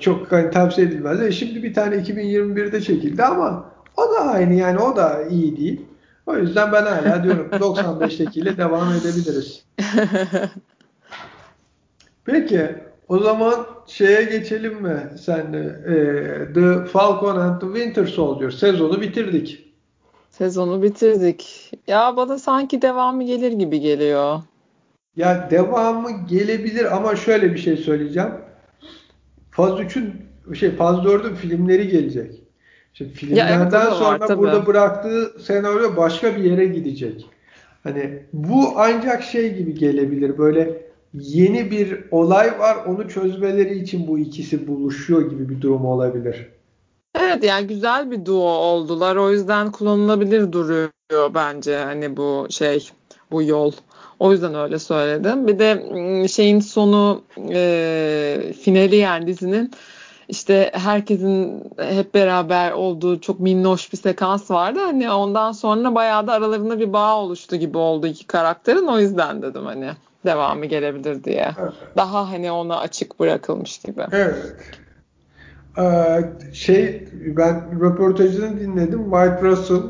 Çok 0.00 0.32
hani, 0.32 0.50
tavsiye 0.50 0.86
edilmez. 0.86 1.22
E 1.22 1.32
şimdi 1.32 1.62
bir 1.62 1.74
tane 1.74 1.96
2021'de 1.96 2.80
çekildi 2.80 3.22
ama 3.22 3.72
o 3.96 4.02
da 4.02 4.20
aynı 4.20 4.54
yani 4.54 4.78
o 4.78 4.96
da 4.96 5.22
iyi 5.30 5.56
değil. 5.56 5.80
O 6.28 6.36
yüzden 6.36 6.72
ben 6.72 6.82
hala 6.82 7.24
diyorum 7.24 7.48
95'tekiyle 7.52 8.56
devam 8.56 8.88
edebiliriz. 8.92 9.64
Peki 12.24 12.74
o 13.08 13.18
zaman 13.18 13.66
şeye 13.86 14.22
geçelim 14.22 14.82
mi 14.82 15.12
senle? 15.20 15.58
Ee, 15.58 16.52
The 16.54 16.84
Falcon 16.84 17.36
and 17.36 17.60
the 17.60 17.66
Winter 17.66 18.06
Soldier 18.06 18.50
sezonu 18.50 19.00
bitirdik. 19.00 19.74
Sezonu 20.30 20.82
bitirdik. 20.82 21.72
Ya 21.86 22.16
bana 22.16 22.38
sanki 22.38 22.82
devamı 22.82 23.24
gelir 23.24 23.52
gibi 23.52 23.80
geliyor. 23.80 24.40
Ya 25.16 25.48
devamı 25.50 26.26
gelebilir 26.26 26.96
ama 26.96 27.16
şöyle 27.16 27.54
bir 27.54 27.58
şey 27.58 27.76
söyleyeceğim. 27.76 28.32
Faz 29.50 29.70
3'ün 29.70 30.14
şey 30.54 30.70
Faz 30.70 30.96
4'ün 30.96 31.34
filmleri 31.34 31.88
gelecek. 31.88 32.42
Şimdi 32.94 33.12
filmlerden 33.12 33.70
ya 33.70 33.80
evet, 33.82 33.92
sonra 33.94 34.28
var, 34.28 34.38
burada 34.38 34.66
bıraktığı 34.66 35.42
senaryo 35.42 35.96
başka 35.96 36.36
bir 36.36 36.44
yere 36.44 36.66
gidecek. 36.66 37.26
Hani 37.82 38.22
bu 38.32 38.72
ancak 38.76 39.22
şey 39.22 39.54
gibi 39.54 39.74
gelebilir. 39.74 40.38
Böyle 40.38 40.82
yeni 41.14 41.70
bir 41.70 42.04
olay 42.10 42.58
var. 42.58 42.76
Onu 42.86 43.08
çözmeleri 43.08 43.78
için 43.78 44.08
bu 44.08 44.18
ikisi 44.18 44.68
buluşuyor 44.68 45.30
gibi 45.30 45.48
bir 45.48 45.60
durum 45.60 45.84
olabilir. 45.84 46.46
Evet 47.20 47.44
yani 47.44 47.66
güzel 47.66 48.10
bir 48.10 48.24
duo 48.24 48.48
oldular. 48.48 49.16
O 49.16 49.30
yüzden 49.30 49.72
kullanılabilir 49.72 50.52
duruyor 50.52 50.90
bence 51.34 51.76
hani 51.76 52.16
bu 52.16 52.46
şey 52.50 52.90
bu 53.30 53.42
yol. 53.42 53.72
O 54.18 54.32
yüzden 54.32 54.54
öyle 54.54 54.78
söyledim. 54.78 55.48
Bir 55.48 55.58
de 55.58 55.82
şeyin 56.28 56.60
sonu 56.60 57.22
e, 57.50 58.52
finali 58.62 58.96
yani 58.96 59.26
dizinin 59.26 59.70
işte 60.28 60.70
herkesin 60.74 61.64
hep 61.76 62.14
beraber 62.14 62.72
olduğu 62.72 63.20
çok 63.20 63.40
minnoş 63.40 63.92
bir 63.92 63.98
sekans 63.98 64.50
vardı. 64.50 64.78
Hani 64.80 65.10
ondan 65.10 65.52
sonra 65.52 65.94
bayağı 65.94 66.26
da 66.26 66.32
aralarında 66.32 66.80
bir 66.80 66.92
bağ 66.92 67.16
oluştu 67.16 67.56
gibi 67.56 67.78
oldu 67.78 68.06
iki 68.06 68.26
karakterin. 68.26 68.86
O 68.86 68.98
yüzden 68.98 69.42
dedim 69.42 69.64
hani 69.64 69.90
devamı 70.24 70.66
gelebilir 70.66 71.24
diye. 71.24 71.50
Evet. 71.60 71.72
Daha 71.96 72.30
hani 72.30 72.50
ona 72.50 72.78
açık 72.78 73.20
bırakılmış 73.20 73.78
gibi. 73.78 74.02
Evet. 74.12 74.54
Ee, 75.78 76.20
şey 76.52 77.08
ben 77.36 77.80
röportajını 77.80 78.60
dinledim. 78.60 79.10
White 79.10 79.42
Russell 79.42 79.82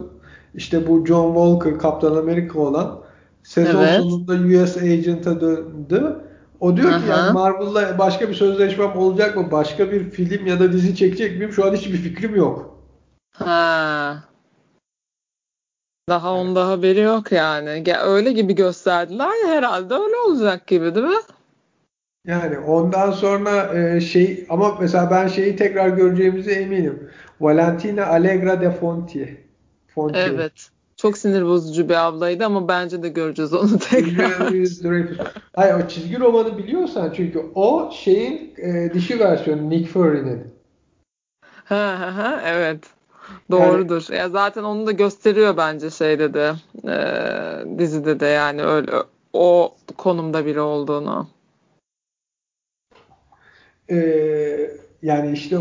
işte 0.55 0.87
bu 0.87 1.07
John 1.07 1.35
Walker 1.35 1.79
Kaptan 1.79 2.17
Amerika 2.17 2.59
olan 2.61 2.99
sezon 3.43 3.83
evet. 3.83 3.97
sonunda 3.97 4.63
US 4.63 4.77
Agent'a 4.77 5.41
döndü. 5.41 6.17
O 6.61 6.77
diyor 6.77 6.91
Aha. 6.91 7.01
ki 7.01 7.11
yani 7.11 7.33
Marvel'la 7.33 7.99
başka 7.99 8.29
bir 8.29 8.35
sözleşmem 8.35 8.97
olacak 8.97 9.37
mı? 9.37 9.51
Başka 9.51 9.93
bir 9.93 10.11
film 10.11 10.47
ya 10.47 10.61
da 10.61 10.73
dizi 10.73 10.97
çekecek 10.97 11.39
miyim? 11.39 11.53
Şu 11.53 11.67
an 11.67 11.75
hiçbir 11.75 11.97
fikrim 11.97 12.37
yok. 12.37 12.79
Ha. 13.33 14.25
Daha 16.09 16.35
onda 16.35 16.69
haberi 16.69 17.01
yok 17.01 17.33
yani. 17.33 17.85
Öyle 18.05 18.33
gibi 18.33 18.55
gösterdiler 18.55 19.31
ya 19.45 19.55
herhalde 19.55 19.95
öyle 19.95 20.17
olacak 20.17 20.67
gibi 20.67 20.95
değil 20.95 21.07
mi? 21.07 21.15
Yani 22.27 22.59
ondan 22.59 23.11
sonra 23.11 23.79
e, 23.79 24.01
şey 24.01 24.47
ama 24.49 24.77
mesela 24.81 25.11
ben 25.11 25.29
şeyi 25.29 25.57
tekrar 25.57 25.89
göreceğimize 25.89 26.53
eminim. 26.53 27.11
Valentina 27.41 28.07
Allegra 28.07 28.61
de 28.61 28.71
Fonti. 28.71 29.45
Fonti. 29.95 30.19
Evet. 30.19 30.71
Çok 30.99 31.19
sinir 31.19 31.45
bozucu 31.45 31.89
bir 31.89 32.07
ablaydı 32.07 32.45
ama 32.45 32.69
bence 32.69 33.03
de 33.03 33.09
göreceğiz 33.09 33.55
onu 33.55 33.79
tekrar. 33.91 34.53
Hayır 35.57 35.75
o 35.75 35.89
çizgi 35.89 36.21
romanı 36.21 36.59
biliyorsan 36.59 37.13
çünkü 37.17 37.43
o 37.55 37.91
şeyin 37.93 38.55
e, 38.57 38.95
dişi 38.95 39.21
versiyonu 39.21 39.71
Nick 39.71 39.87
Fury'nin. 39.91 40.55
Ha 41.65 41.97
ha 42.01 42.17
ha 42.17 42.43
evet. 42.47 42.79
Doğrudur. 43.51 44.07
Yani, 44.11 44.19
ya 44.19 44.29
zaten 44.29 44.63
onu 44.63 44.87
da 44.87 44.93
gösteriyor 44.93 45.57
bence 45.57 45.91
şeyde 45.91 46.35
de 46.35 46.53
e, 46.85 47.79
dizide 47.79 48.21
de 48.21 48.27
yani 48.27 48.63
öyle 48.63 48.93
o 49.33 49.75
konumda 49.97 50.47
biri 50.47 50.61
olduğunu. 50.61 51.29
E, 53.91 53.97
yani 55.03 55.33
işte 55.33 55.59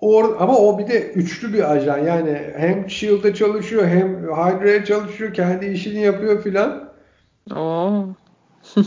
Or, 0.00 0.36
ama 0.38 0.58
o 0.58 0.78
bir 0.78 0.88
de 0.88 1.12
üçlü 1.12 1.52
bir 1.52 1.72
ajan. 1.72 1.98
Yani 1.98 2.40
hem 2.56 2.90
Shield'da 2.90 3.34
çalışıyor 3.34 3.86
hem 3.86 4.22
Hydra'ya 4.22 4.84
çalışıyor. 4.84 5.34
Kendi 5.34 5.66
işini 5.66 6.00
yapıyor 6.00 6.42
filan. 6.42 6.92
Oo. 7.56 8.06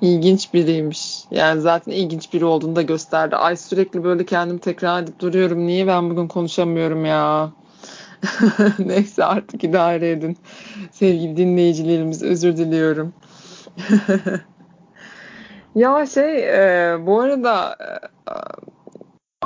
İlginç 0.00 0.54
biriymiş. 0.54 1.24
Yani 1.30 1.60
zaten 1.60 1.92
ilginç 1.92 2.32
biri 2.32 2.44
olduğunu 2.44 2.76
da 2.76 2.82
gösterdi. 2.82 3.36
Ay 3.36 3.56
sürekli 3.56 4.04
böyle 4.04 4.26
kendimi 4.26 4.60
tekrar 4.60 5.02
edip 5.02 5.20
duruyorum. 5.20 5.66
Niye 5.66 5.86
ben 5.86 6.10
bugün 6.10 6.28
konuşamıyorum 6.28 7.04
ya? 7.04 7.52
Neyse 8.78 9.24
artık 9.24 9.64
idare 9.64 10.10
edin. 10.10 10.36
Sevgili 10.92 11.36
dinleyicilerimiz 11.36 12.22
özür 12.22 12.56
diliyorum. 12.56 13.12
Ya 15.74 16.06
şey 16.06 16.38
e, 16.38 16.96
bu 17.06 17.20
arada 17.20 17.76
e, 17.80 17.92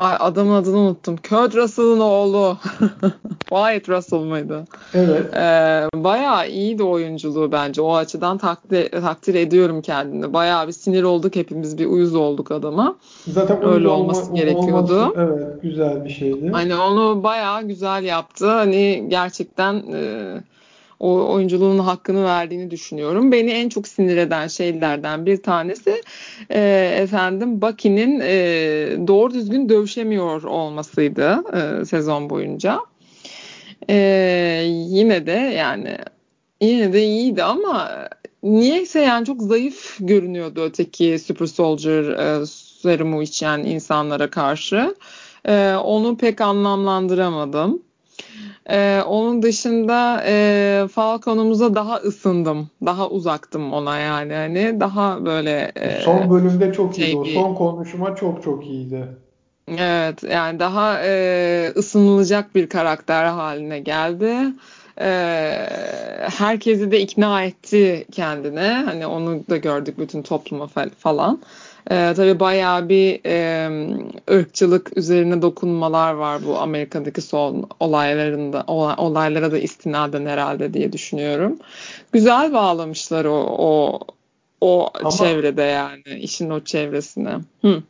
adamın 0.00 0.54
adını 0.54 0.78
unuttum. 0.78 1.16
Kurt 1.16 1.56
Russell'ın 1.56 2.00
oğlu. 2.00 2.56
Wyatt 3.48 3.88
Russell 3.88 4.18
mıydı? 4.18 4.64
Evet. 4.94 5.34
E, 5.34 5.88
bayağı 5.94 6.48
iyiydi 6.48 6.82
oyunculuğu 6.82 7.52
bence. 7.52 7.82
O 7.82 7.94
açıdan 7.94 8.38
takdir, 8.38 8.90
takdir 8.90 9.34
ediyorum 9.34 9.82
kendini. 9.82 10.32
Bayağı 10.32 10.66
bir 10.66 10.72
sinir 10.72 11.02
olduk 11.02 11.36
hepimiz. 11.36 11.78
Bir 11.78 11.86
uyuz 11.86 12.14
olduk 12.14 12.50
adama. 12.50 12.96
Zaten 13.26 13.66
öyle 13.66 13.88
olması 13.88 14.26
olma, 14.26 14.36
gerekiyordu. 14.36 15.00
Olması, 15.00 15.20
evet 15.20 15.62
güzel 15.62 16.04
bir 16.04 16.10
şeydi. 16.10 16.50
Hani 16.52 16.74
onu 16.76 17.22
bayağı 17.22 17.62
güzel 17.62 18.04
yaptı. 18.04 18.50
Hani 18.50 19.04
gerçekten 19.08 19.74
e, 19.74 20.34
o 21.00 21.32
oyunculuğunun 21.32 21.78
hakkını 21.78 22.24
verdiğini 22.24 22.70
düşünüyorum. 22.70 23.32
Beni 23.32 23.50
en 23.50 23.68
çok 23.68 23.88
sinir 23.88 24.16
eden 24.16 24.46
şeylerden 24.46 25.26
bir 25.26 25.42
tanesi 25.42 26.02
e, 26.50 26.90
efendim 27.02 27.62
Bucky'nin 27.62 28.20
e, 28.20 28.28
doğru 29.06 29.34
düzgün 29.34 29.68
dövüşemiyor 29.68 30.42
olmasıydı 30.42 31.44
e, 31.52 31.84
sezon 31.84 32.30
boyunca. 32.30 32.80
E, 33.90 33.96
yine 34.68 35.26
de 35.26 35.32
yani 35.56 35.98
yine 36.60 36.92
de 36.92 37.04
iyiydi 37.04 37.42
ama 37.42 38.08
niyeyse 38.42 39.00
yani 39.00 39.26
çok 39.26 39.42
zayıf 39.42 39.96
görünüyordu 40.00 40.62
öteki 40.62 41.18
Super 41.18 41.46
Soldier 41.46 42.04
e, 42.04 42.46
serumu 42.46 43.22
içen 43.22 43.58
insanlara 43.58 44.30
karşı. 44.30 44.94
E, 45.48 45.74
onu 45.74 46.16
pek 46.16 46.40
anlamlandıramadım. 46.40 47.85
Ee, 48.70 49.02
onun 49.06 49.42
dışında 49.42 50.22
e, 50.26 50.88
Falcon'umuza 50.92 51.74
daha 51.74 51.96
ısındım. 51.96 52.70
Daha 52.86 53.08
uzaktım 53.08 53.72
ona 53.72 53.98
yani. 53.98 54.34
Hani 54.34 54.80
daha 54.80 55.24
böyle 55.24 55.72
e, 55.76 56.00
son 56.00 56.30
bölümde 56.30 56.72
çok 56.72 56.94
şey 56.94 57.04
iyiydi. 57.04 57.18
O 57.18 57.24
son 57.24 57.54
konuşma 57.54 58.16
çok 58.16 58.42
çok 58.42 58.66
iyiydi. 58.66 59.08
Evet 59.68 60.22
yani 60.22 60.58
daha 60.60 61.00
e, 61.04 61.72
ısınılacak 61.76 62.54
bir 62.54 62.68
karakter 62.68 63.24
haline 63.24 63.80
geldi. 63.80 64.34
E, 65.00 65.08
herkesi 66.38 66.90
de 66.90 67.00
ikna 67.00 67.42
etti 67.42 68.06
kendine. 68.12 68.82
Hani 68.84 69.06
onu 69.06 69.42
da 69.50 69.56
gördük 69.56 69.98
bütün 69.98 70.22
topluma 70.22 70.66
falan. 70.98 71.40
E, 71.90 72.12
tabii 72.16 72.40
bayağı 72.40 72.88
bir 72.88 73.20
e, 73.26 73.68
ırkçılık 74.30 74.96
üzerine 74.96 75.42
dokunmalar 75.42 76.14
var 76.14 76.40
bu 76.46 76.58
Amerika'daki 76.58 77.20
son 77.20 77.68
olaylarında 77.80 78.64
olaylara 78.98 79.52
da 79.52 79.58
istinaden 79.58 80.26
herhalde 80.26 80.74
diye 80.74 80.92
düşünüyorum. 80.92 81.58
Güzel 82.12 82.52
bağlamışlar 82.52 83.24
o 83.24 83.56
o 83.58 84.00
o 84.60 84.90
Ama, 84.94 85.10
çevrede 85.10 85.62
yani 85.62 86.18
işin 86.20 86.50
o 86.50 86.60
çevresine. 86.60 87.38
Hı. 87.62 87.82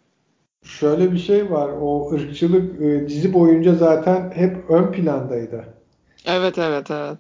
Şöyle 0.65 1.13
bir 1.13 1.19
şey 1.19 1.51
var. 1.51 1.71
O 1.81 2.11
ırkçılık 2.13 2.83
e, 2.83 3.09
dizi 3.09 3.33
boyunca 3.33 3.75
zaten 3.75 4.33
hep 4.35 4.71
ön 4.71 4.93
plandaydı. 4.93 5.65
Evet 6.27 6.59
evet 6.59 6.91
evet. 6.91 7.19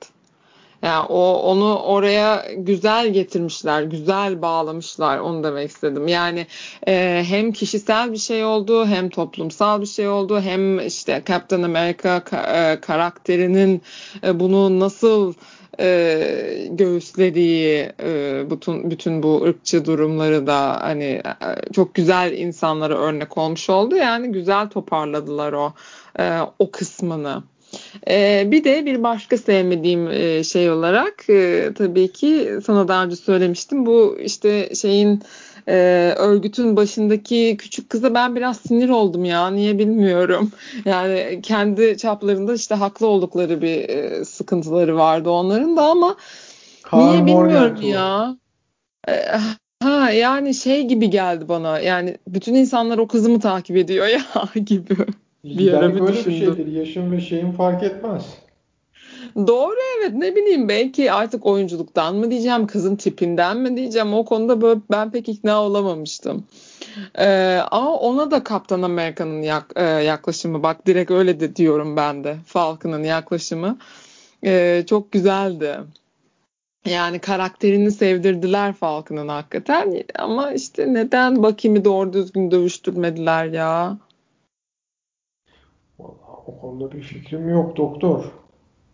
Yani 0.83 1.07
o 1.09 1.35
onu 1.43 1.79
oraya 1.79 2.45
güzel 2.57 3.13
getirmişler, 3.13 3.83
güzel 3.83 4.43
bağlamışlar. 4.43 5.19
Onu 5.19 5.45
demek 5.45 5.71
istedim. 5.71 6.09
Yani 6.09 6.47
e, 6.89 7.25
hem 7.29 7.53
kişisel 7.53 8.13
bir 8.13 8.17
şey 8.17 8.45
oldu, 8.45 8.87
hem 8.87 9.09
toplumsal 9.09 9.81
bir 9.81 9.87
şey 9.87 10.09
oldu, 10.09 10.41
hem 10.41 10.87
işte 10.87 11.23
Captain 11.27 11.63
America 11.63 12.17
ka- 12.19 12.73
e, 12.73 12.81
karakterinin 12.81 13.83
e, 14.25 14.41
bunu 14.41 14.81
nasıl 14.81 15.35
e, 15.81 16.69
göğüslediği 16.71 17.93
e, 18.03 18.43
bütün 18.51 18.91
bütün 18.91 19.23
bu 19.23 19.43
ırkçı 19.43 19.85
durumları 19.85 20.47
da 20.47 20.81
hani 20.83 21.05
e, 21.05 21.73
çok 21.73 21.95
güzel 21.95 22.33
insanlara 22.33 22.99
örnek 22.99 23.39
olmuş 23.39 23.71
oldu. 23.71 23.97
Yani 23.97 24.33
güzel 24.33 24.69
toparladılar 24.71 25.53
o 25.53 25.73
e, 26.19 26.39
o 26.59 26.71
kısmını. 26.71 27.43
Ee, 28.09 28.49
bir 28.51 28.65
de 28.65 28.87
bir 28.87 29.03
başka 29.03 29.37
sevmediğim 29.37 30.09
e, 30.11 30.45
şey 30.45 30.71
olarak 30.71 31.31
e, 31.31 31.71
tabii 31.79 32.13
ki 32.13 32.59
sana 32.67 32.89
daha 32.89 33.05
önce 33.05 33.17
söylemiştim. 33.17 33.87
Bu 33.87 34.19
işte 34.21 34.75
şeyin 34.75 35.23
e, 35.69 35.75
örgütün 36.17 36.77
başındaki 36.77 37.57
küçük 37.59 37.91
kıza 37.91 38.15
ben 38.15 38.37
biraz 38.37 38.57
sinir 38.57 38.89
oldum 38.89 39.25
ya. 39.25 39.51
Niye 39.51 39.79
bilmiyorum. 39.79 40.51
Yani 40.85 41.41
kendi 41.43 41.97
çaplarında 41.99 42.55
işte 42.55 42.75
haklı 42.75 43.07
oldukları 43.07 43.63
bir 43.63 43.89
e, 43.89 44.25
sıkıntıları 44.25 44.97
vardı 44.97 45.31
onların 45.31 45.77
da 45.77 45.83
ama 45.83 46.17
Karl 46.83 47.01
niye 47.03 47.27
bilmiyorum 47.27 47.83
ya. 47.83 48.37
E, 49.09 49.13
ha 49.83 50.11
yani 50.11 50.55
şey 50.55 50.85
gibi 50.89 51.11
geldi 51.11 51.49
bana. 51.49 51.81
Yani 51.81 52.19
bütün 52.29 52.55
insanlar 52.55 52.99
o 52.99 53.09
kızımı 53.09 53.41
takip 53.41 53.77
ediyor 53.77 54.07
ya 54.07 54.23
gibi 54.67 54.97
bir 55.55 55.73
ara 55.73 55.95
bir 55.95 56.01
böyle 56.01 56.13
düşündüm. 56.13 56.41
bir 56.41 56.57
şeydir. 56.57 56.73
Yaşın 56.73 57.13
ve 57.13 57.21
şeyin 57.21 57.53
fark 57.53 57.83
etmez. 57.83 58.25
Doğru 59.37 59.75
evet 59.99 60.13
ne 60.15 60.37
bileyim 60.37 60.69
belki 60.69 61.13
artık 61.13 61.47
oyunculuktan 61.47 62.17
mı 62.17 62.31
diyeceğim 62.31 62.67
kızın 62.67 62.97
tipinden 62.97 63.57
mi 63.57 63.77
diyeceğim 63.77 64.15
o 64.15 64.25
konuda 64.25 64.61
böyle 64.61 64.81
ben 64.91 65.11
pek 65.11 65.29
ikna 65.29 65.63
olamamıştım. 65.63 66.45
Ee, 67.19 67.61
ama 67.71 67.97
ona 67.97 68.31
da 68.31 68.45
Kaptan 68.45 68.83
Amerika'nın 68.83 69.43
yak, 69.43 69.73
e, 69.77 69.85
yaklaşımı 69.85 70.63
bak 70.63 70.87
direkt 70.87 71.11
öyle 71.11 71.41
de 71.41 71.57
diyorum 71.57 71.97
ben 71.97 72.25
de 72.25 72.37
Falcon'ın 72.47 73.05
yaklaşımı 73.05 73.79
e, 74.45 74.85
çok 74.87 75.13
güzeldi. 75.13 75.77
Yani 76.87 77.19
karakterini 77.19 77.91
sevdirdiler 77.91 78.73
Falcon'ın 78.73 79.29
hakikaten 79.29 80.03
ama 80.19 80.53
işte 80.53 80.95
neden 80.95 81.43
Bakim'i 81.43 81.85
doğru 81.85 82.13
düzgün 82.13 82.51
dövüştürmediler 82.51 83.45
ya? 83.45 83.99
O 86.47 86.61
konuda 86.61 86.93
bir 86.93 87.03
fikrim 87.03 87.49
yok 87.49 87.77
doktor. 87.77 88.25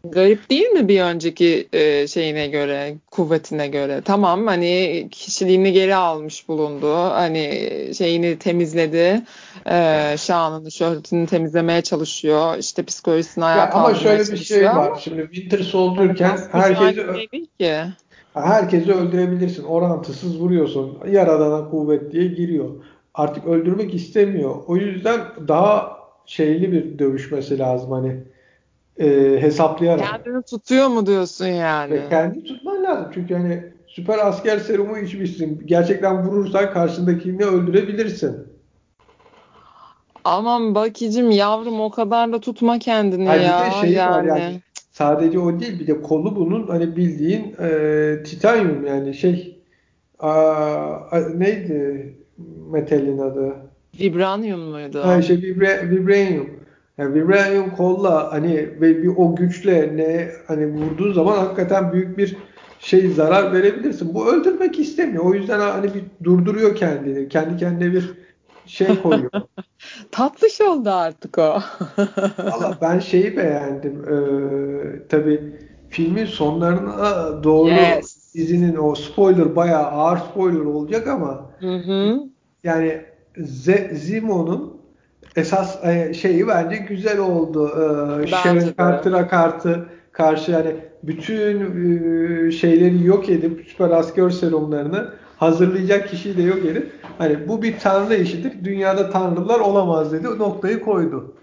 Garip 0.04 0.50
değil 0.50 0.66
mi 0.66 0.88
bir 0.88 1.02
önceki 1.02 1.68
e, 1.72 2.06
şeyine 2.06 2.48
göre, 2.48 2.94
kuvvetine 3.10 3.68
göre? 3.68 4.00
Tamam 4.04 4.46
hani 4.46 5.08
kişiliğini 5.10 5.72
geri 5.72 5.94
almış 5.94 6.48
bulundu. 6.48 6.94
Hani 6.94 7.50
şeyini 7.98 8.38
temizledi. 8.38 9.22
E, 9.66 10.16
şanını, 10.18 10.70
şöhretini 10.70 11.26
temizlemeye 11.26 11.82
çalışıyor. 11.82 12.58
İşte 12.58 12.82
psikolojisini 12.82 13.44
ayağa 13.44 13.58
ya 13.58 13.70
Ama 13.72 13.94
şöyle 13.94 14.32
bir 14.32 14.36
şey 14.36 14.64
var. 14.64 14.86
Ama, 14.86 14.98
Şimdi 14.98 15.28
Winter 15.32 15.58
Soldier'ken 15.58 16.38
herkesi 16.52 17.28
ki. 17.58 17.84
herkesi 18.34 18.92
öldürebilirsin. 18.92 19.64
Orantısız 19.64 20.40
vuruyorsun. 20.40 20.98
Yaradana 21.10 21.70
kuvvet 21.70 22.12
diye 22.12 22.26
giriyor. 22.26 22.70
Artık 23.14 23.46
öldürmek 23.46 23.94
istemiyor. 23.94 24.54
O 24.66 24.76
yüzden 24.76 25.20
daha 25.48 26.01
şeyli 26.26 26.72
bir 26.72 26.98
dövüşmesi 26.98 27.58
lazım 27.58 27.90
hani 27.90 28.16
e, 28.98 29.38
hesaplayarak. 29.40 30.06
Kendini 30.06 30.42
tutuyor 30.42 30.88
mu 30.88 31.06
diyorsun 31.06 31.46
yani? 31.46 31.94
Ve 31.94 32.08
kendi 32.08 32.44
tutman 32.44 32.84
lazım. 32.84 33.10
Çünkü 33.14 33.34
hani 33.34 33.64
süper 33.86 34.18
asker 34.18 34.58
serumu 34.58 34.98
içmişsin. 34.98 35.62
Gerçekten 35.66 36.26
vurursan 36.26 36.72
karşındakini 36.72 37.44
öldürebilirsin. 37.44 38.52
Aman 40.24 40.74
bakicim 40.74 41.30
yavrum 41.30 41.80
o 41.80 41.90
kadar 41.90 42.32
da 42.32 42.40
tutma 42.40 42.78
kendini 42.78 43.28
Hayır, 43.28 43.42
ya. 43.42 43.64
Bir 43.66 43.76
de 43.76 43.86
şey 43.86 43.90
yani. 43.90 44.30
var 44.30 44.38
yani. 44.38 44.60
Sadece 44.92 45.38
o 45.38 45.60
değil 45.60 45.80
bir 45.80 45.86
de 45.86 46.02
kolu 46.02 46.36
bunun 46.36 46.66
hani 46.66 46.96
bildiğin 46.96 47.56
e, 47.60 48.22
titanyum 48.22 48.86
yani 48.86 49.14
şey 49.14 49.62
a, 50.18 51.18
neydi 51.34 52.14
metalin 52.72 53.18
adı? 53.18 53.56
Vibranium 54.00 54.60
muydu? 54.60 55.00
Ha 55.04 55.22
şey 55.22 55.36
vibra, 55.36 55.90
vibranium. 55.90 56.50
Yani 56.98 57.14
vibranium 57.14 57.70
kolla 57.70 58.32
hani 58.32 58.56
ve 58.56 59.02
bir 59.02 59.08
o 59.16 59.36
güçle 59.36 59.96
ne 59.96 60.30
hani 60.46 60.66
vurduğu 60.66 61.12
zaman 61.12 61.38
hakikaten 61.38 61.92
büyük 61.92 62.18
bir 62.18 62.36
şey 62.78 63.08
zarar 63.08 63.52
verebilirsin. 63.52 64.14
Bu 64.14 64.32
öldürmek 64.32 64.78
istemiyor. 64.78 65.24
O 65.24 65.34
yüzden 65.34 65.60
hani 65.60 65.94
bir 65.94 66.02
durduruyor 66.24 66.76
kendini. 66.76 67.28
Kendi 67.28 67.56
kendine 67.56 67.92
bir 67.92 68.10
şey 68.66 69.02
koyuyor. 69.02 69.30
Tatlış 70.12 70.60
oldu 70.60 70.90
artık 70.90 71.38
o. 71.38 71.42
Valla 72.38 72.78
ben 72.80 72.98
şeyi 72.98 73.36
beğendim. 73.36 74.04
Ee, 74.04 75.08
tabii 75.08 75.40
filmin 75.88 76.24
sonlarına 76.24 77.44
doğru 77.44 77.70
yes. 77.70 78.34
dizinin 78.34 78.76
o 78.76 78.94
spoiler 78.94 79.56
bayağı 79.56 79.84
ağır 79.84 80.18
spoiler 80.18 80.60
olacak 80.60 81.06
ama 81.08 81.50
hı 81.60 81.76
hı. 81.76 82.20
yani 82.64 83.11
Zimo'nun 83.92 84.76
esas 85.36 85.84
e, 85.84 86.14
şeyi 86.14 86.48
bence 86.48 86.76
güzel 86.76 87.18
oldu. 87.18 87.68
Ee, 88.22 88.26
Sharon 88.26 88.74
Carter'a 88.78 89.28
kartı 89.28 89.86
karşı 90.12 90.52
yani 90.52 90.76
bütün 91.02 91.60
e, 91.60 92.50
şeyleri 92.50 93.06
yok 93.06 93.28
edip 93.28 93.64
süper 93.68 93.90
asker 93.90 94.30
serumlarını 94.30 95.08
hazırlayacak 95.36 96.08
kişiyi 96.08 96.36
de 96.36 96.42
yok 96.42 96.64
edip 96.64 96.92
hani 97.18 97.48
bu 97.48 97.62
bir 97.62 97.78
tanrı 97.78 98.14
işidir. 98.14 98.52
Dünyada 98.64 99.10
tanrılar 99.10 99.60
olamaz 99.60 100.12
dedi. 100.12 100.26
Noktayı 100.38 100.80
koydu. 100.80 101.34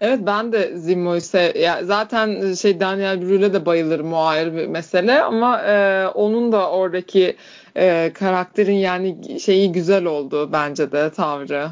Evet 0.00 0.20
ben 0.26 0.52
de 0.52 0.78
Zimmo'yu 0.78 1.20
sev 1.20 1.56
ya 1.56 1.84
zaten 1.84 2.54
şey 2.54 2.80
Daniel 2.80 3.22
Brühl'e 3.22 3.52
de 3.52 3.66
bayılırım 3.66 4.12
o 4.12 4.24
ayrı 4.24 4.54
bir 4.56 4.66
mesele 4.66 5.22
ama 5.22 5.62
e, 5.62 6.06
onun 6.08 6.52
da 6.52 6.70
oradaki 6.70 7.36
e, 7.76 8.12
karakterin 8.14 8.76
yani 8.76 9.40
şeyi 9.40 9.72
güzel 9.72 10.04
oldu 10.04 10.52
bence 10.52 10.92
de 10.92 11.10
tavrı. 11.10 11.68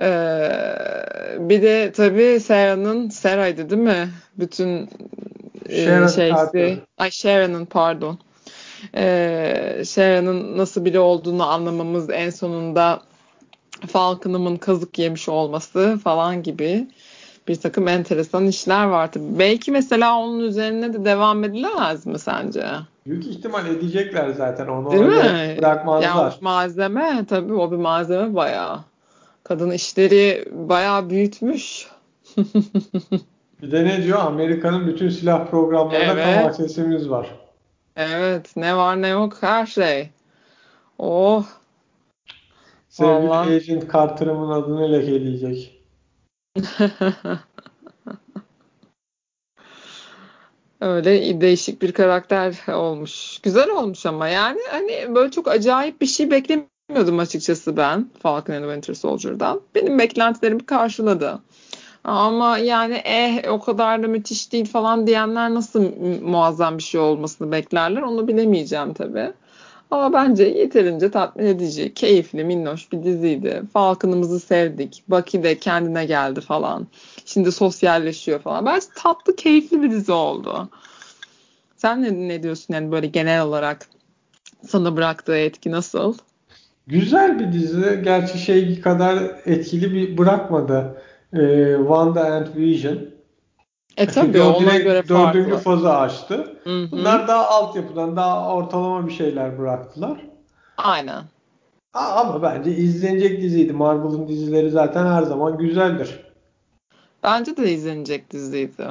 E, 0.00 0.08
bir 1.38 1.62
de 1.62 1.92
tabii 1.92 2.40
Sarah'nın 2.40 3.08
Sarah'ydı 3.08 3.70
değil 3.70 3.82
mi? 3.82 4.08
Bütün 4.38 4.88
e, 5.68 6.08
şeysi. 6.08 6.78
Ay 6.98 7.10
Sharon'ın 7.10 7.64
pardon. 7.64 8.18
E, 8.94 9.82
Sharon'ın 9.86 10.58
nasıl 10.58 10.84
biri 10.84 10.98
olduğunu 10.98 11.46
anlamamız 11.46 12.10
en 12.10 12.30
sonunda 12.30 13.02
Falcon'ımın 13.86 14.56
kazık 14.56 14.98
yemiş 14.98 15.28
olması 15.28 16.00
falan 16.04 16.42
gibi 16.42 16.86
bir 17.48 17.56
takım 17.56 17.88
enteresan 17.88 18.46
işler 18.46 18.84
var 18.84 19.12
tabii. 19.12 19.38
Belki 19.38 19.70
mesela 19.70 20.18
onun 20.18 20.40
üzerine 20.40 20.92
de 20.92 21.04
devam 21.04 21.44
edilemez 21.44 22.06
mi 22.06 22.18
sence? 22.18 22.66
Büyük 23.06 23.26
ihtimal 23.26 23.66
edecekler 23.66 24.30
zaten 24.30 24.66
onu 24.66 24.90
Değil 24.92 25.02
mi? 25.02 25.56
bırakmazlar. 25.58 26.08
Yani 26.08 26.32
malzeme 26.40 27.24
tabii 27.28 27.52
o 27.54 27.70
bir 27.70 27.76
malzeme 27.76 28.34
bayağı. 28.34 28.80
Kadın 29.44 29.70
işleri 29.70 30.48
bayağı 30.52 31.10
büyütmüş. 31.10 31.86
Bir 33.62 33.72
de 33.72 33.84
ne 33.84 34.02
diyor? 34.02 34.18
Amerika'nın 34.18 34.86
bütün 34.86 35.08
silah 35.08 35.46
programlarına 35.46 36.12
Evet. 36.12 36.34
tam 36.36 36.46
aksesimiz 36.46 37.10
var. 37.10 37.26
Evet 37.96 38.56
ne 38.56 38.76
var 38.76 39.02
ne 39.02 39.08
yok 39.08 39.36
her 39.40 39.66
şey. 39.66 40.10
Oh 40.98 41.44
Sevgili 42.88 43.28
Vallahi. 43.28 43.54
Agent 43.54 43.92
Carter'ımın 43.92 44.50
adını 44.50 44.92
lekeleyecek. 44.92 45.75
öyle 50.80 51.40
değişik 51.40 51.82
bir 51.82 51.92
karakter 51.92 52.72
olmuş. 52.74 53.38
Güzel 53.42 53.70
olmuş 53.70 54.06
ama 54.06 54.28
yani 54.28 54.60
hani 54.70 55.14
böyle 55.14 55.30
çok 55.30 55.48
acayip 55.48 56.00
bir 56.00 56.06
şey 56.06 56.30
beklemiyordum 56.30 57.18
açıkçası 57.18 57.76
ben 57.76 58.10
Falcon 58.22 58.54
and 58.54 58.64
Winter 58.64 58.94
Soldier'dan. 58.94 59.60
Benim 59.74 59.98
beklentilerimi 59.98 60.66
karşıladı. 60.66 61.38
Ama 62.04 62.58
yani 62.58 62.94
eh 63.04 63.44
o 63.52 63.60
kadar 63.60 64.02
da 64.02 64.08
müthiş 64.08 64.52
değil 64.52 64.66
falan 64.66 65.06
diyenler 65.06 65.54
nasıl 65.54 65.82
mu- 65.82 66.20
muazzam 66.22 66.78
bir 66.78 66.82
şey 66.82 67.00
olmasını 67.00 67.52
beklerler 67.52 68.02
onu 68.02 68.28
bilemeyeceğim 68.28 68.94
tabii. 68.94 69.32
Ama 69.90 70.12
bence 70.12 70.44
yeterince 70.44 71.10
tatmin 71.10 71.46
edici, 71.46 71.94
keyifli, 71.94 72.44
minnoş 72.44 72.92
bir 72.92 73.04
diziydi. 73.04 73.62
Falcon'ımızı 73.72 74.40
sevdik. 74.40 75.02
Bucky 75.08 75.44
de 75.44 75.58
kendine 75.58 76.04
geldi 76.06 76.40
falan. 76.40 76.86
Şimdi 77.24 77.52
sosyalleşiyor 77.52 78.40
falan. 78.40 78.66
Bence 78.66 78.86
tatlı, 78.94 79.36
keyifli 79.36 79.82
bir 79.82 79.90
dizi 79.90 80.12
oldu. 80.12 80.68
Sen 81.76 82.02
ne, 82.02 82.28
ne 82.28 82.42
diyorsun 82.42 82.74
yani 82.74 82.92
böyle 82.92 83.06
genel 83.06 83.42
olarak 83.42 83.88
sana 84.68 84.96
bıraktığı 84.96 85.36
etki 85.36 85.70
nasıl? 85.70 86.14
Güzel 86.86 87.38
bir 87.38 87.52
dizi. 87.52 88.00
Gerçi 88.04 88.38
şey 88.38 88.80
kadar 88.80 89.18
etkili 89.46 89.94
bir 89.94 90.18
bırakmadı. 90.18 91.02
Ee, 91.32 91.74
Wanda 91.78 92.24
and 92.24 92.46
Vision. 92.56 92.98
E 93.96 94.06
tabii 94.14 94.42
ona 94.42 94.76
göre 94.76 95.08
dördüncü 95.08 95.50
farklı. 95.50 95.58
fazı 95.58 95.96
açtı. 95.96 96.56
Bunlar 96.66 97.28
daha 97.28 97.48
altyapıdan, 97.48 98.16
daha 98.16 98.54
ortalama 98.54 99.06
bir 99.06 99.12
şeyler 99.12 99.58
bıraktılar. 99.58 100.18
Aynen. 100.76 101.22
Aa, 101.94 102.20
Ama 102.20 102.42
bence 102.42 102.70
izlenecek 102.70 103.42
diziydi. 103.42 103.72
Marvel'ın 103.72 104.28
dizileri 104.28 104.70
zaten 104.70 105.06
her 105.06 105.22
zaman 105.22 105.58
güzeldir. 105.58 106.20
Bence 107.22 107.56
de 107.56 107.72
izlenecek 107.72 108.30
diziydi. 108.30 108.86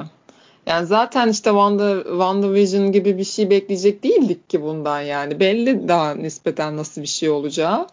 Yani 0.66 0.86
zaten 0.86 1.28
işte 1.28 1.50
Wanda, 1.50 2.02
WandaVision 2.02 2.92
gibi 2.92 3.18
bir 3.18 3.24
şey 3.24 3.50
bekleyecek 3.50 4.02
değildik 4.02 4.50
ki 4.50 4.62
bundan 4.62 5.00
yani. 5.00 5.40
Belli 5.40 5.88
daha 5.88 6.14
nispeten 6.14 6.76
nasıl 6.76 7.02
bir 7.02 7.06
şey 7.06 7.30
olacağı. 7.30 7.86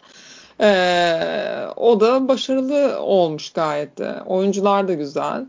Ee, 0.60 1.66
o 1.76 2.00
da 2.00 2.28
başarılı 2.28 3.00
olmuş 3.00 3.52
gayet 3.52 3.98
de. 3.98 4.14
Oyuncular 4.26 4.88
da 4.88 4.94
güzel. 4.94 5.46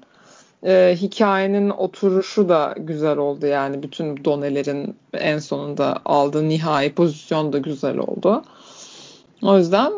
Ee, 0.66 0.96
hikayenin 0.96 1.70
oturuşu 1.70 2.50
da 2.50 2.76
güzel 2.78 3.18
oldu 3.18 3.46
yani. 3.46 3.84
Bütün 3.84 4.26
donelerin 4.26 4.96
en 5.14 5.40
sonunda 5.40 5.98
aldığı 6.06 6.50
nihai 6.50 6.94
pozisyon 6.94 7.54
da 7.54 7.58
güzel 7.58 7.98
oldu. 7.98 8.44
O 9.42 9.58
yüzden 9.58 9.94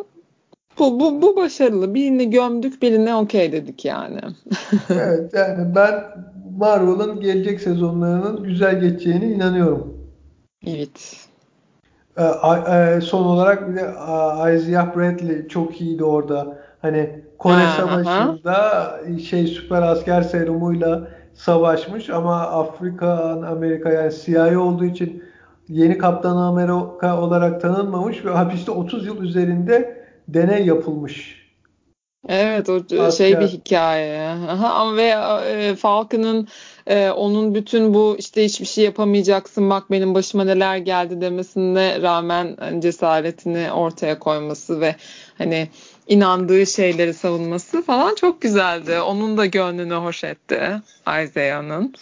bu, 0.79 0.99
bu, 0.99 1.21
bu 1.21 1.35
başarılı. 1.35 1.93
Birini 1.93 2.29
gömdük, 2.29 2.81
birine 2.81 3.15
okey 3.15 3.51
dedik 3.51 3.85
yani. 3.85 4.19
Evet 4.89 5.33
yani 5.33 5.75
ben 5.75 6.03
Marvel'ın 6.57 7.19
gelecek 7.21 7.61
sezonlarının 7.61 8.43
güzel 8.43 8.81
geçeceğine 8.81 9.25
inanıyorum. 9.25 9.97
Evet. 10.67 11.27
Ee, 12.17 12.23
e, 12.73 13.01
son 13.01 13.23
olarak 13.23 13.69
bir 13.69 13.75
de 13.75 13.93
Isaiah 14.55 14.95
Bradley 14.95 15.47
çok 15.47 15.81
iyiydi 15.81 16.03
orada. 16.03 16.57
Hani 16.81 17.21
Kore 17.37 17.55
Ha, 17.55 17.77
Savaşı'nda 17.77 18.99
şey 19.29 19.47
süper 19.47 19.81
asker 19.81 20.21
serumuyla 20.21 21.07
savaşmış 21.33 22.09
ama 22.09 22.41
Afrika, 22.41 23.41
Amerika 23.47 23.89
yani 23.91 24.11
siyahi 24.11 24.57
olduğu 24.57 24.85
için 24.85 25.23
yeni 25.69 25.97
Kaptan 25.97 26.37
Amerika 26.37 27.21
olarak 27.21 27.61
tanınmamış 27.61 28.25
ve 28.25 28.29
hapiste 28.29 28.71
30 28.71 29.05
yıl 29.05 29.23
üzerinde 29.23 30.03
deney 30.27 30.65
yapılmış. 30.65 31.47
Evet 32.29 32.69
o 32.69 32.79
şey 32.89 33.01
Asker. 33.01 33.41
bir 33.41 33.47
hikaye. 33.47 34.29
Aha, 34.29 34.69
ama 34.69 34.95
ve 34.95 35.15
e, 35.45 35.75
Falcon'ın 35.75 36.47
e, 36.87 37.09
onun 37.09 37.55
bütün 37.55 37.93
bu 37.93 38.15
işte 38.19 38.45
hiçbir 38.45 38.65
şey 38.65 38.85
yapamayacaksın 38.85 39.69
bak 39.69 39.91
benim 39.91 40.15
başıma 40.15 40.43
neler 40.43 40.77
geldi 40.77 41.21
demesine 41.21 42.01
rağmen 42.01 42.55
hani 42.59 42.81
cesaretini 42.81 43.71
ortaya 43.71 44.19
koyması 44.19 44.81
ve 44.81 44.95
hani 45.37 45.67
inandığı 46.07 46.65
şeyleri 46.65 47.13
savunması 47.13 47.81
falan 47.81 48.15
çok 48.15 48.41
güzeldi. 48.41 48.99
Onun 48.99 49.37
da 49.37 49.45
gönlünü 49.45 49.93
hoş 49.93 50.23
etti 50.23 50.61
Isaiah'nın. 51.23 51.93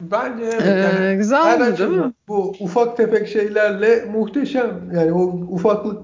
Bence 0.00 0.44
evet 0.44 0.62
Ee, 0.66 0.70
yani 0.70 1.16
güzeldi, 1.16 1.64
her 1.64 1.78
değil 1.78 1.90
mi? 1.90 2.12
bu 2.28 2.54
ufak 2.60 2.96
tefek 2.96 3.28
şeylerle 3.28 4.04
muhteşem. 4.12 4.90
Yani 4.96 5.12
o 5.12 5.22
ufaklık 5.48 6.02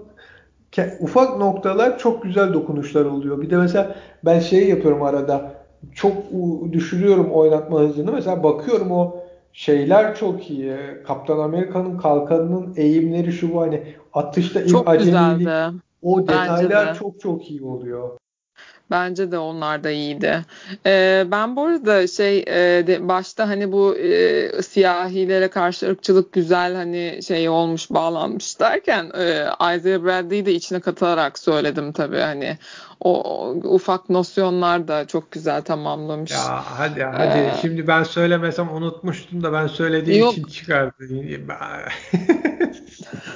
ufak 1.00 1.38
noktalar 1.38 1.98
çok 1.98 2.22
güzel 2.22 2.52
dokunuşlar 2.54 3.04
oluyor. 3.04 3.42
Bir 3.42 3.50
de 3.50 3.56
mesela 3.56 3.96
ben 4.24 4.40
şey 4.40 4.68
yapıyorum 4.68 5.02
arada. 5.02 5.54
Çok 5.94 6.12
düşürüyorum 6.72 7.30
oynatma 7.30 7.80
hızını. 7.80 8.12
Mesela 8.12 8.42
bakıyorum 8.42 8.90
o 8.90 9.16
şeyler 9.52 10.16
çok 10.16 10.50
iyi. 10.50 10.76
Kaptan 11.06 11.38
Amerika'nın 11.38 11.98
kalkanının 11.98 12.74
eğimleri 12.76 13.32
şu 13.32 13.54
bu 13.54 13.60
hani 13.60 13.82
atışta 14.12 14.66
Çok 14.66 14.88
acemilik 14.88 15.38
güzeldi. 15.38 15.76
O 16.02 16.18
Bence 16.18 16.32
detaylar 16.32 16.94
de. 16.94 16.98
çok 16.98 17.20
çok 17.20 17.50
iyi 17.50 17.62
oluyor. 17.62 18.20
Bence 18.90 19.32
de 19.32 19.38
onlar 19.38 19.84
da 19.84 19.90
iyiydi. 19.90 20.44
Ee, 20.86 21.24
ben 21.26 21.56
bu 21.56 21.62
arada 21.62 22.06
şey 22.06 22.38
e, 22.38 22.86
de, 22.86 23.08
başta 23.08 23.48
hani 23.48 23.72
bu 23.72 23.96
e, 23.96 24.62
siyahilere 24.62 25.48
karşı 25.48 25.90
ırkçılık 25.90 26.32
güzel 26.32 26.74
hani 26.74 27.20
şey 27.26 27.48
olmuş 27.48 27.90
bağlanmış 27.90 28.60
derken 28.60 29.10
e, 29.18 29.46
Isaiah 29.76 30.04
Bradley'i 30.04 30.46
de 30.46 30.52
içine 30.52 30.80
katılarak 30.80 31.38
söyledim 31.38 31.92
tabii 31.92 32.18
hani 32.20 32.58
o, 33.00 33.22
o 33.22 33.54
ufak 33.74 34.10
nosyonlar 34.10 34.88
da 34.88 35.06
çok 35.06 35.32
güzel 35.32 35.62
tamamlamış. 35.62 36.30
Ya 36.30 36.62
hadi 36.78 37.04
hadi 37.04 37.38
Ee, 37.38 37.52
şimdi 37.60 37.86
ben 37.86 38.02
söylemesem 38.02 38.68
unutmuştum 38.74 39.42
da 39.42 39.52
ben 39.52 39.66
söylediğim 39.66 40.20
yok 40.20 40.32
için 40.32 40.44
çıkardı. 40.44 40.94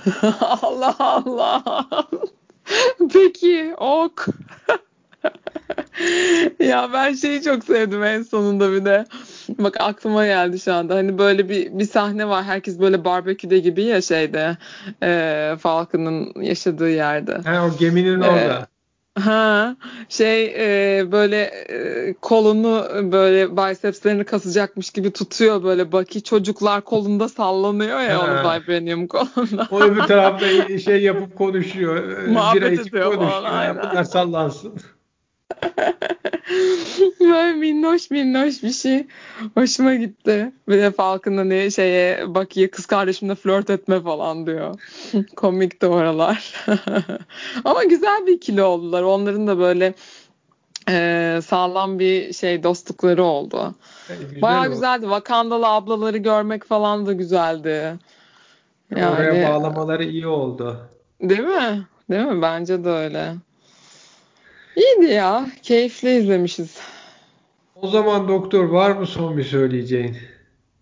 Allah 0.63 0.97
Allah. 0.99 1.63
Ok. 3.77 4.27
Ya 6.61 6.91
ben 6.93 7.13
şeyi 7.13 7.43
çok 7.43 7.65
sevdim 7.65 8.05
en 8.05 8.23
sonunda 8.23 8.73
bir 8.73 8.85
de. 8.85 9.05
Bak 9.59 9.77
aklıma 9.81 10.27
geldi 10.27 10.61
şu 10.61 10.75
anda. 10.75 10.95
Hani 10.95 11.19
böyle 11.19 11.49
bir 11.49 11.79
bir 11.79 11.85
sahne 11.85 12.29
var. 12.29 12.45
Herkes 12.45 12.81
böyle 12.81 13.05
barbeküde 13.05 13.59
gibi 13.59 13.83
ya 13.83 14.03
şeyde. 14.03 14.57
E, 15.03 15.57
Falcon'ın 15.61 16.43
yaşadığı 16.43 16.91
yerde. 16.91 17.33
Ha, 17.45 17.67
o 17.67 17.79
geminin 17.79 18.21
orada. 18.21 18.67
Ha 19.21 19.77
şey 20.09 20.47
e, 20.47 21.13
böyle 21.13 21.43
e, 21.43 22.15
kolunu 22.23 22.89
böyle 23.13 23.57
bicepslerini 23.57 24.25
kasacakmış 24.25 24.91
gibi 24.91 25.11
tutuyor 25.11 25.63
böyle 25.65 25.93
Bucky 25.93 26.23
çocuklar 26.23 26.81
kolunda 26.81 27.29
sallanıyor 27.29 28.01
ya 28.01 28.21
onun 28.25 28.37
Ha. 28.37 28.57
vibranium 28.61 29.07
kolunda. 29.07 29.69
O 29.71 29.81
öbür 29.81 30.03
tarafta 30.03 30.79
şey 30.79 31.03
yapıp 31.03 31.37
konuşuyor. 31.39 32.19
Muhabbet 32.29 32.81
ediyor 32.81 33.05
falan 33.15 33.17
konuşuyor. 33.19 33.43
Aynen. 33.45 33.77
bunlar 33.91 34.05
sallansın. 34.05 34.75
Böyle 37.21 37.53
minnoş 37.53 38.11
minnoş 38.11 38.63
bir 38.63 38.73
şey. 38.73 39.07
Hoşuma 39.55 39.95
gitti. 39.95 40.53
Bir 40.69 40.79
de 40.79 40.91
Falcon 40.91 41.37
hani 41.37 41.73
şeye 41.73 42.35
Bucky'ye 42.35 42.71
kız 42.71 42.87
kardeşimle 42.87 43.35
flört 43.35 43.71
etme 43.71 44.01
falan 44.01 44.47
diyor. 44.47 44.75
Komik 45.37 45.83
de 45.83 45.87
oralar. 45.87 46.67
Ama 47.65 47.85
güzel 47.85 48.27
bir 48.27 48.33
ikili 48.33 48.63
oldular. 48.63 49.03
Onların 49.03 49.47
da 49.47 49.59
böyle 49.59 49.95
e, 50.89 51.41
sağlam 51.47 51.99
bir 51.99 52.33
şey 52.33 52.63
dostlukları 52.63 53.25
oldu. 53.25 53.75
E, 54.11 54.15
güzel 54.17 54.43
Bayağı 54.43 54.61
oldu. 54.63 54.71
güzeldi. 54.71 55.03
Wakandalı 55.03 55.69
ablaları 55.69 56.19
görmek 56.19 56.65
falan 56.65 57.07
da 57.07 57.13
güzeldi. 57.13 57.95
Oraya 58.93 59.35
Yani 59.35 59.49
bağlamaları 59.49 60.05
iyi 60.05 60.27
oldu. 60.27 60.89
değil 61.21 61.41
mi? 61.41 61.87
Değil 62.11 62.27
mi? 62.27 62.43
Bence 62.43 62.85
de 62.85 62.89
öyle. 62.89 63.35
İyiydi 64.77 65.13
ya. 65.13 65.47
Keyifli 65.63 66.17
izlemişiz. 66.17 66.79
O 67.75 67.89
zaman 67.89 68.29
doktor 68.29 68.65
var 68.65 68.91
mı 68.91 69.07
son 69.07 69.37
bir 69.37 69.45
söyleyeceğin? 69.45 70.17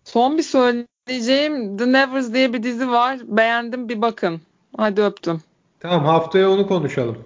Son 0.05 0.38
bir 0.38 0.42
söyleyeceğim 0.42 1.76
The 1.78 1.92
Nevers 1.92 2.35
diye 2.35 2.52
bir 2.52 2.62
dizi 2.62 2.88
var. 2.88 3.18
Beğendim 3.24 3.88
bir 3.88 4.02
bakın. 4.02 4.40
Hadi 4.76 5.02
öptüm. 5.02 5.42
Tamam 5.81 6.05
haftaya 6.05 6.50
onu 6.50 6.66
konuşalım. 6.66 7.18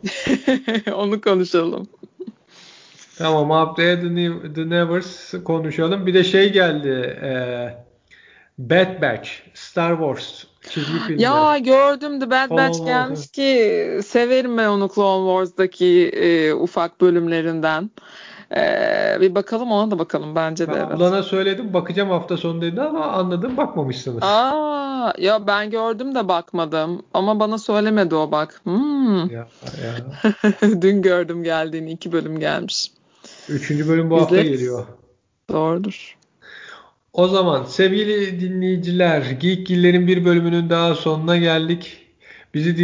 Onu 0.94 1.20
konuşalım. 1.20 1.88
Tamam 3.18 3.50
haftaya 3.50 4.00
The, 4.00 4.14
New, 4.14 4.54
The 4.54 4.70
Nevers 4.70 5.34
konuşalım. 5.44 6.06
Bir 6.06 6.14
de 6.14 6.24
şey 6.24 6.52
geldi. 6.52 6.88
E, 7.22 7.30
Bad 8.58 9.02
Batch. 9.02 9.30
Star 9.54 9.90
Wars 9.90 10.44
çizgi 10.70 10.98
filmler. 10.98 11.22
Ya 11.22 11.58
gördüm 11.58 12.20
The 12.20 12.30
Bad 12.30 12.50
Batch 12.50 12.84
gelmiş 12.84 13.26
ki 13.26 14.00
severim 14.06 14.58
ben 14.58 14.68
onu 14.68 14.90
Clone 14.94 15.30
Wars'daki 15.30 16.08
e, 16.08 16.54
ufak 16.54 17.00
bölümlerinden. 17.00 17.90
Ee, 18.56 19.18
bir 19.20 19.34
bakalım 19.34 19.72
ona 19.72 19.90
da 19.90 19.98
bakalım 19.98 20.34
bence 20.34 20.66
de. 20.66 20.72
Ben 20.72 20.76
evet. 20.76 20.90
ablana 20.90 21.22
söyledim 21.22 21.74
bakacağım 21.74 22.10
hafta 22.10 22.36
sonu 22.36 22.62
dedi 22.62 22.80
ama 22.80 23.06
anladım 23.06 23.56
bakmamışsınız. 23.56 24.22
Aa, 24.22 25.12
ya 25.18 25.46
ben 25.46 25.70
gördüm 25.70 26.14
de 26.14 26.28
bakmadım 26.28 27.02
ama 27.14 27.40
bana 27.40 27.58
söylemedi 27.58 28.14
o 28.14 28.32
bak. 28.32 28.60
Hmm. 28.64 29.30
Ya, 29.30 29.48
ya. 29.82 30.32
Dün 30.82 31.02
gördüm 31.02 31.42
geldiğini 31.42 31.90
iki 31.90 32.12
bölüm 32.12 32.40
gelmiş. 32.40 32.92
Üçüncü 33.48 33.88
bölüm 33.88 34.10
bu 34.10 34.20
hafta 34.20 34.42
geliyor. 34.42 34.86
Doğrudur. 35.52 36.16
O 37.16 37.28
zaman 37.28 37.64
sevgili 37.64 38.40
dinleyiciler 38.40 39.22
Geekgiller'in 39.40 40.06
bir 40.06 40.24
bölümünün 40.24 40.70
daha 40.70 40.94
sonuna 40.94 41.36
geldik. 41.36 41.98
Bizi 42.54 42.76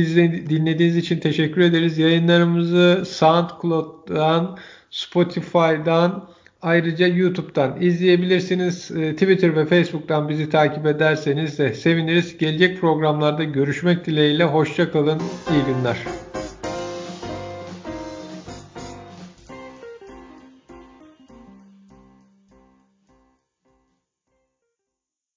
dinlediğiniz 0.50 0.96
için 0.96 1.20
teşekkür 1.20 1.60
ederiz. 1.60 1.98
Yayınlarımızı 1.98 3.02
SoundCloud'dan, 3.06 4.58
Spotify'dan 4.90 6.28
ayrıca 6.62 7.06
YouTube'dan 7.06 7.80
izleyebilirsiniz. 7.80 8.88
Twitter 8.88 9.56
ve 9.56 9.66
Facebook'tan 9.66 10.28
bizi 10.28 10.50
takip 10.50 10.86
ederseniz 10.86 11.58
de 11.58 11.74
seviniriz. 11.74 12.38
Gelecek 12.38 12.80
programlarda 12.80 13.44
görüşmek 13.44 14.06
dileğiyle. 14.06 14.44
Hoşçakalın. 14.44 15.18
İyi 15.50 15.74
günler. 15.74 15.96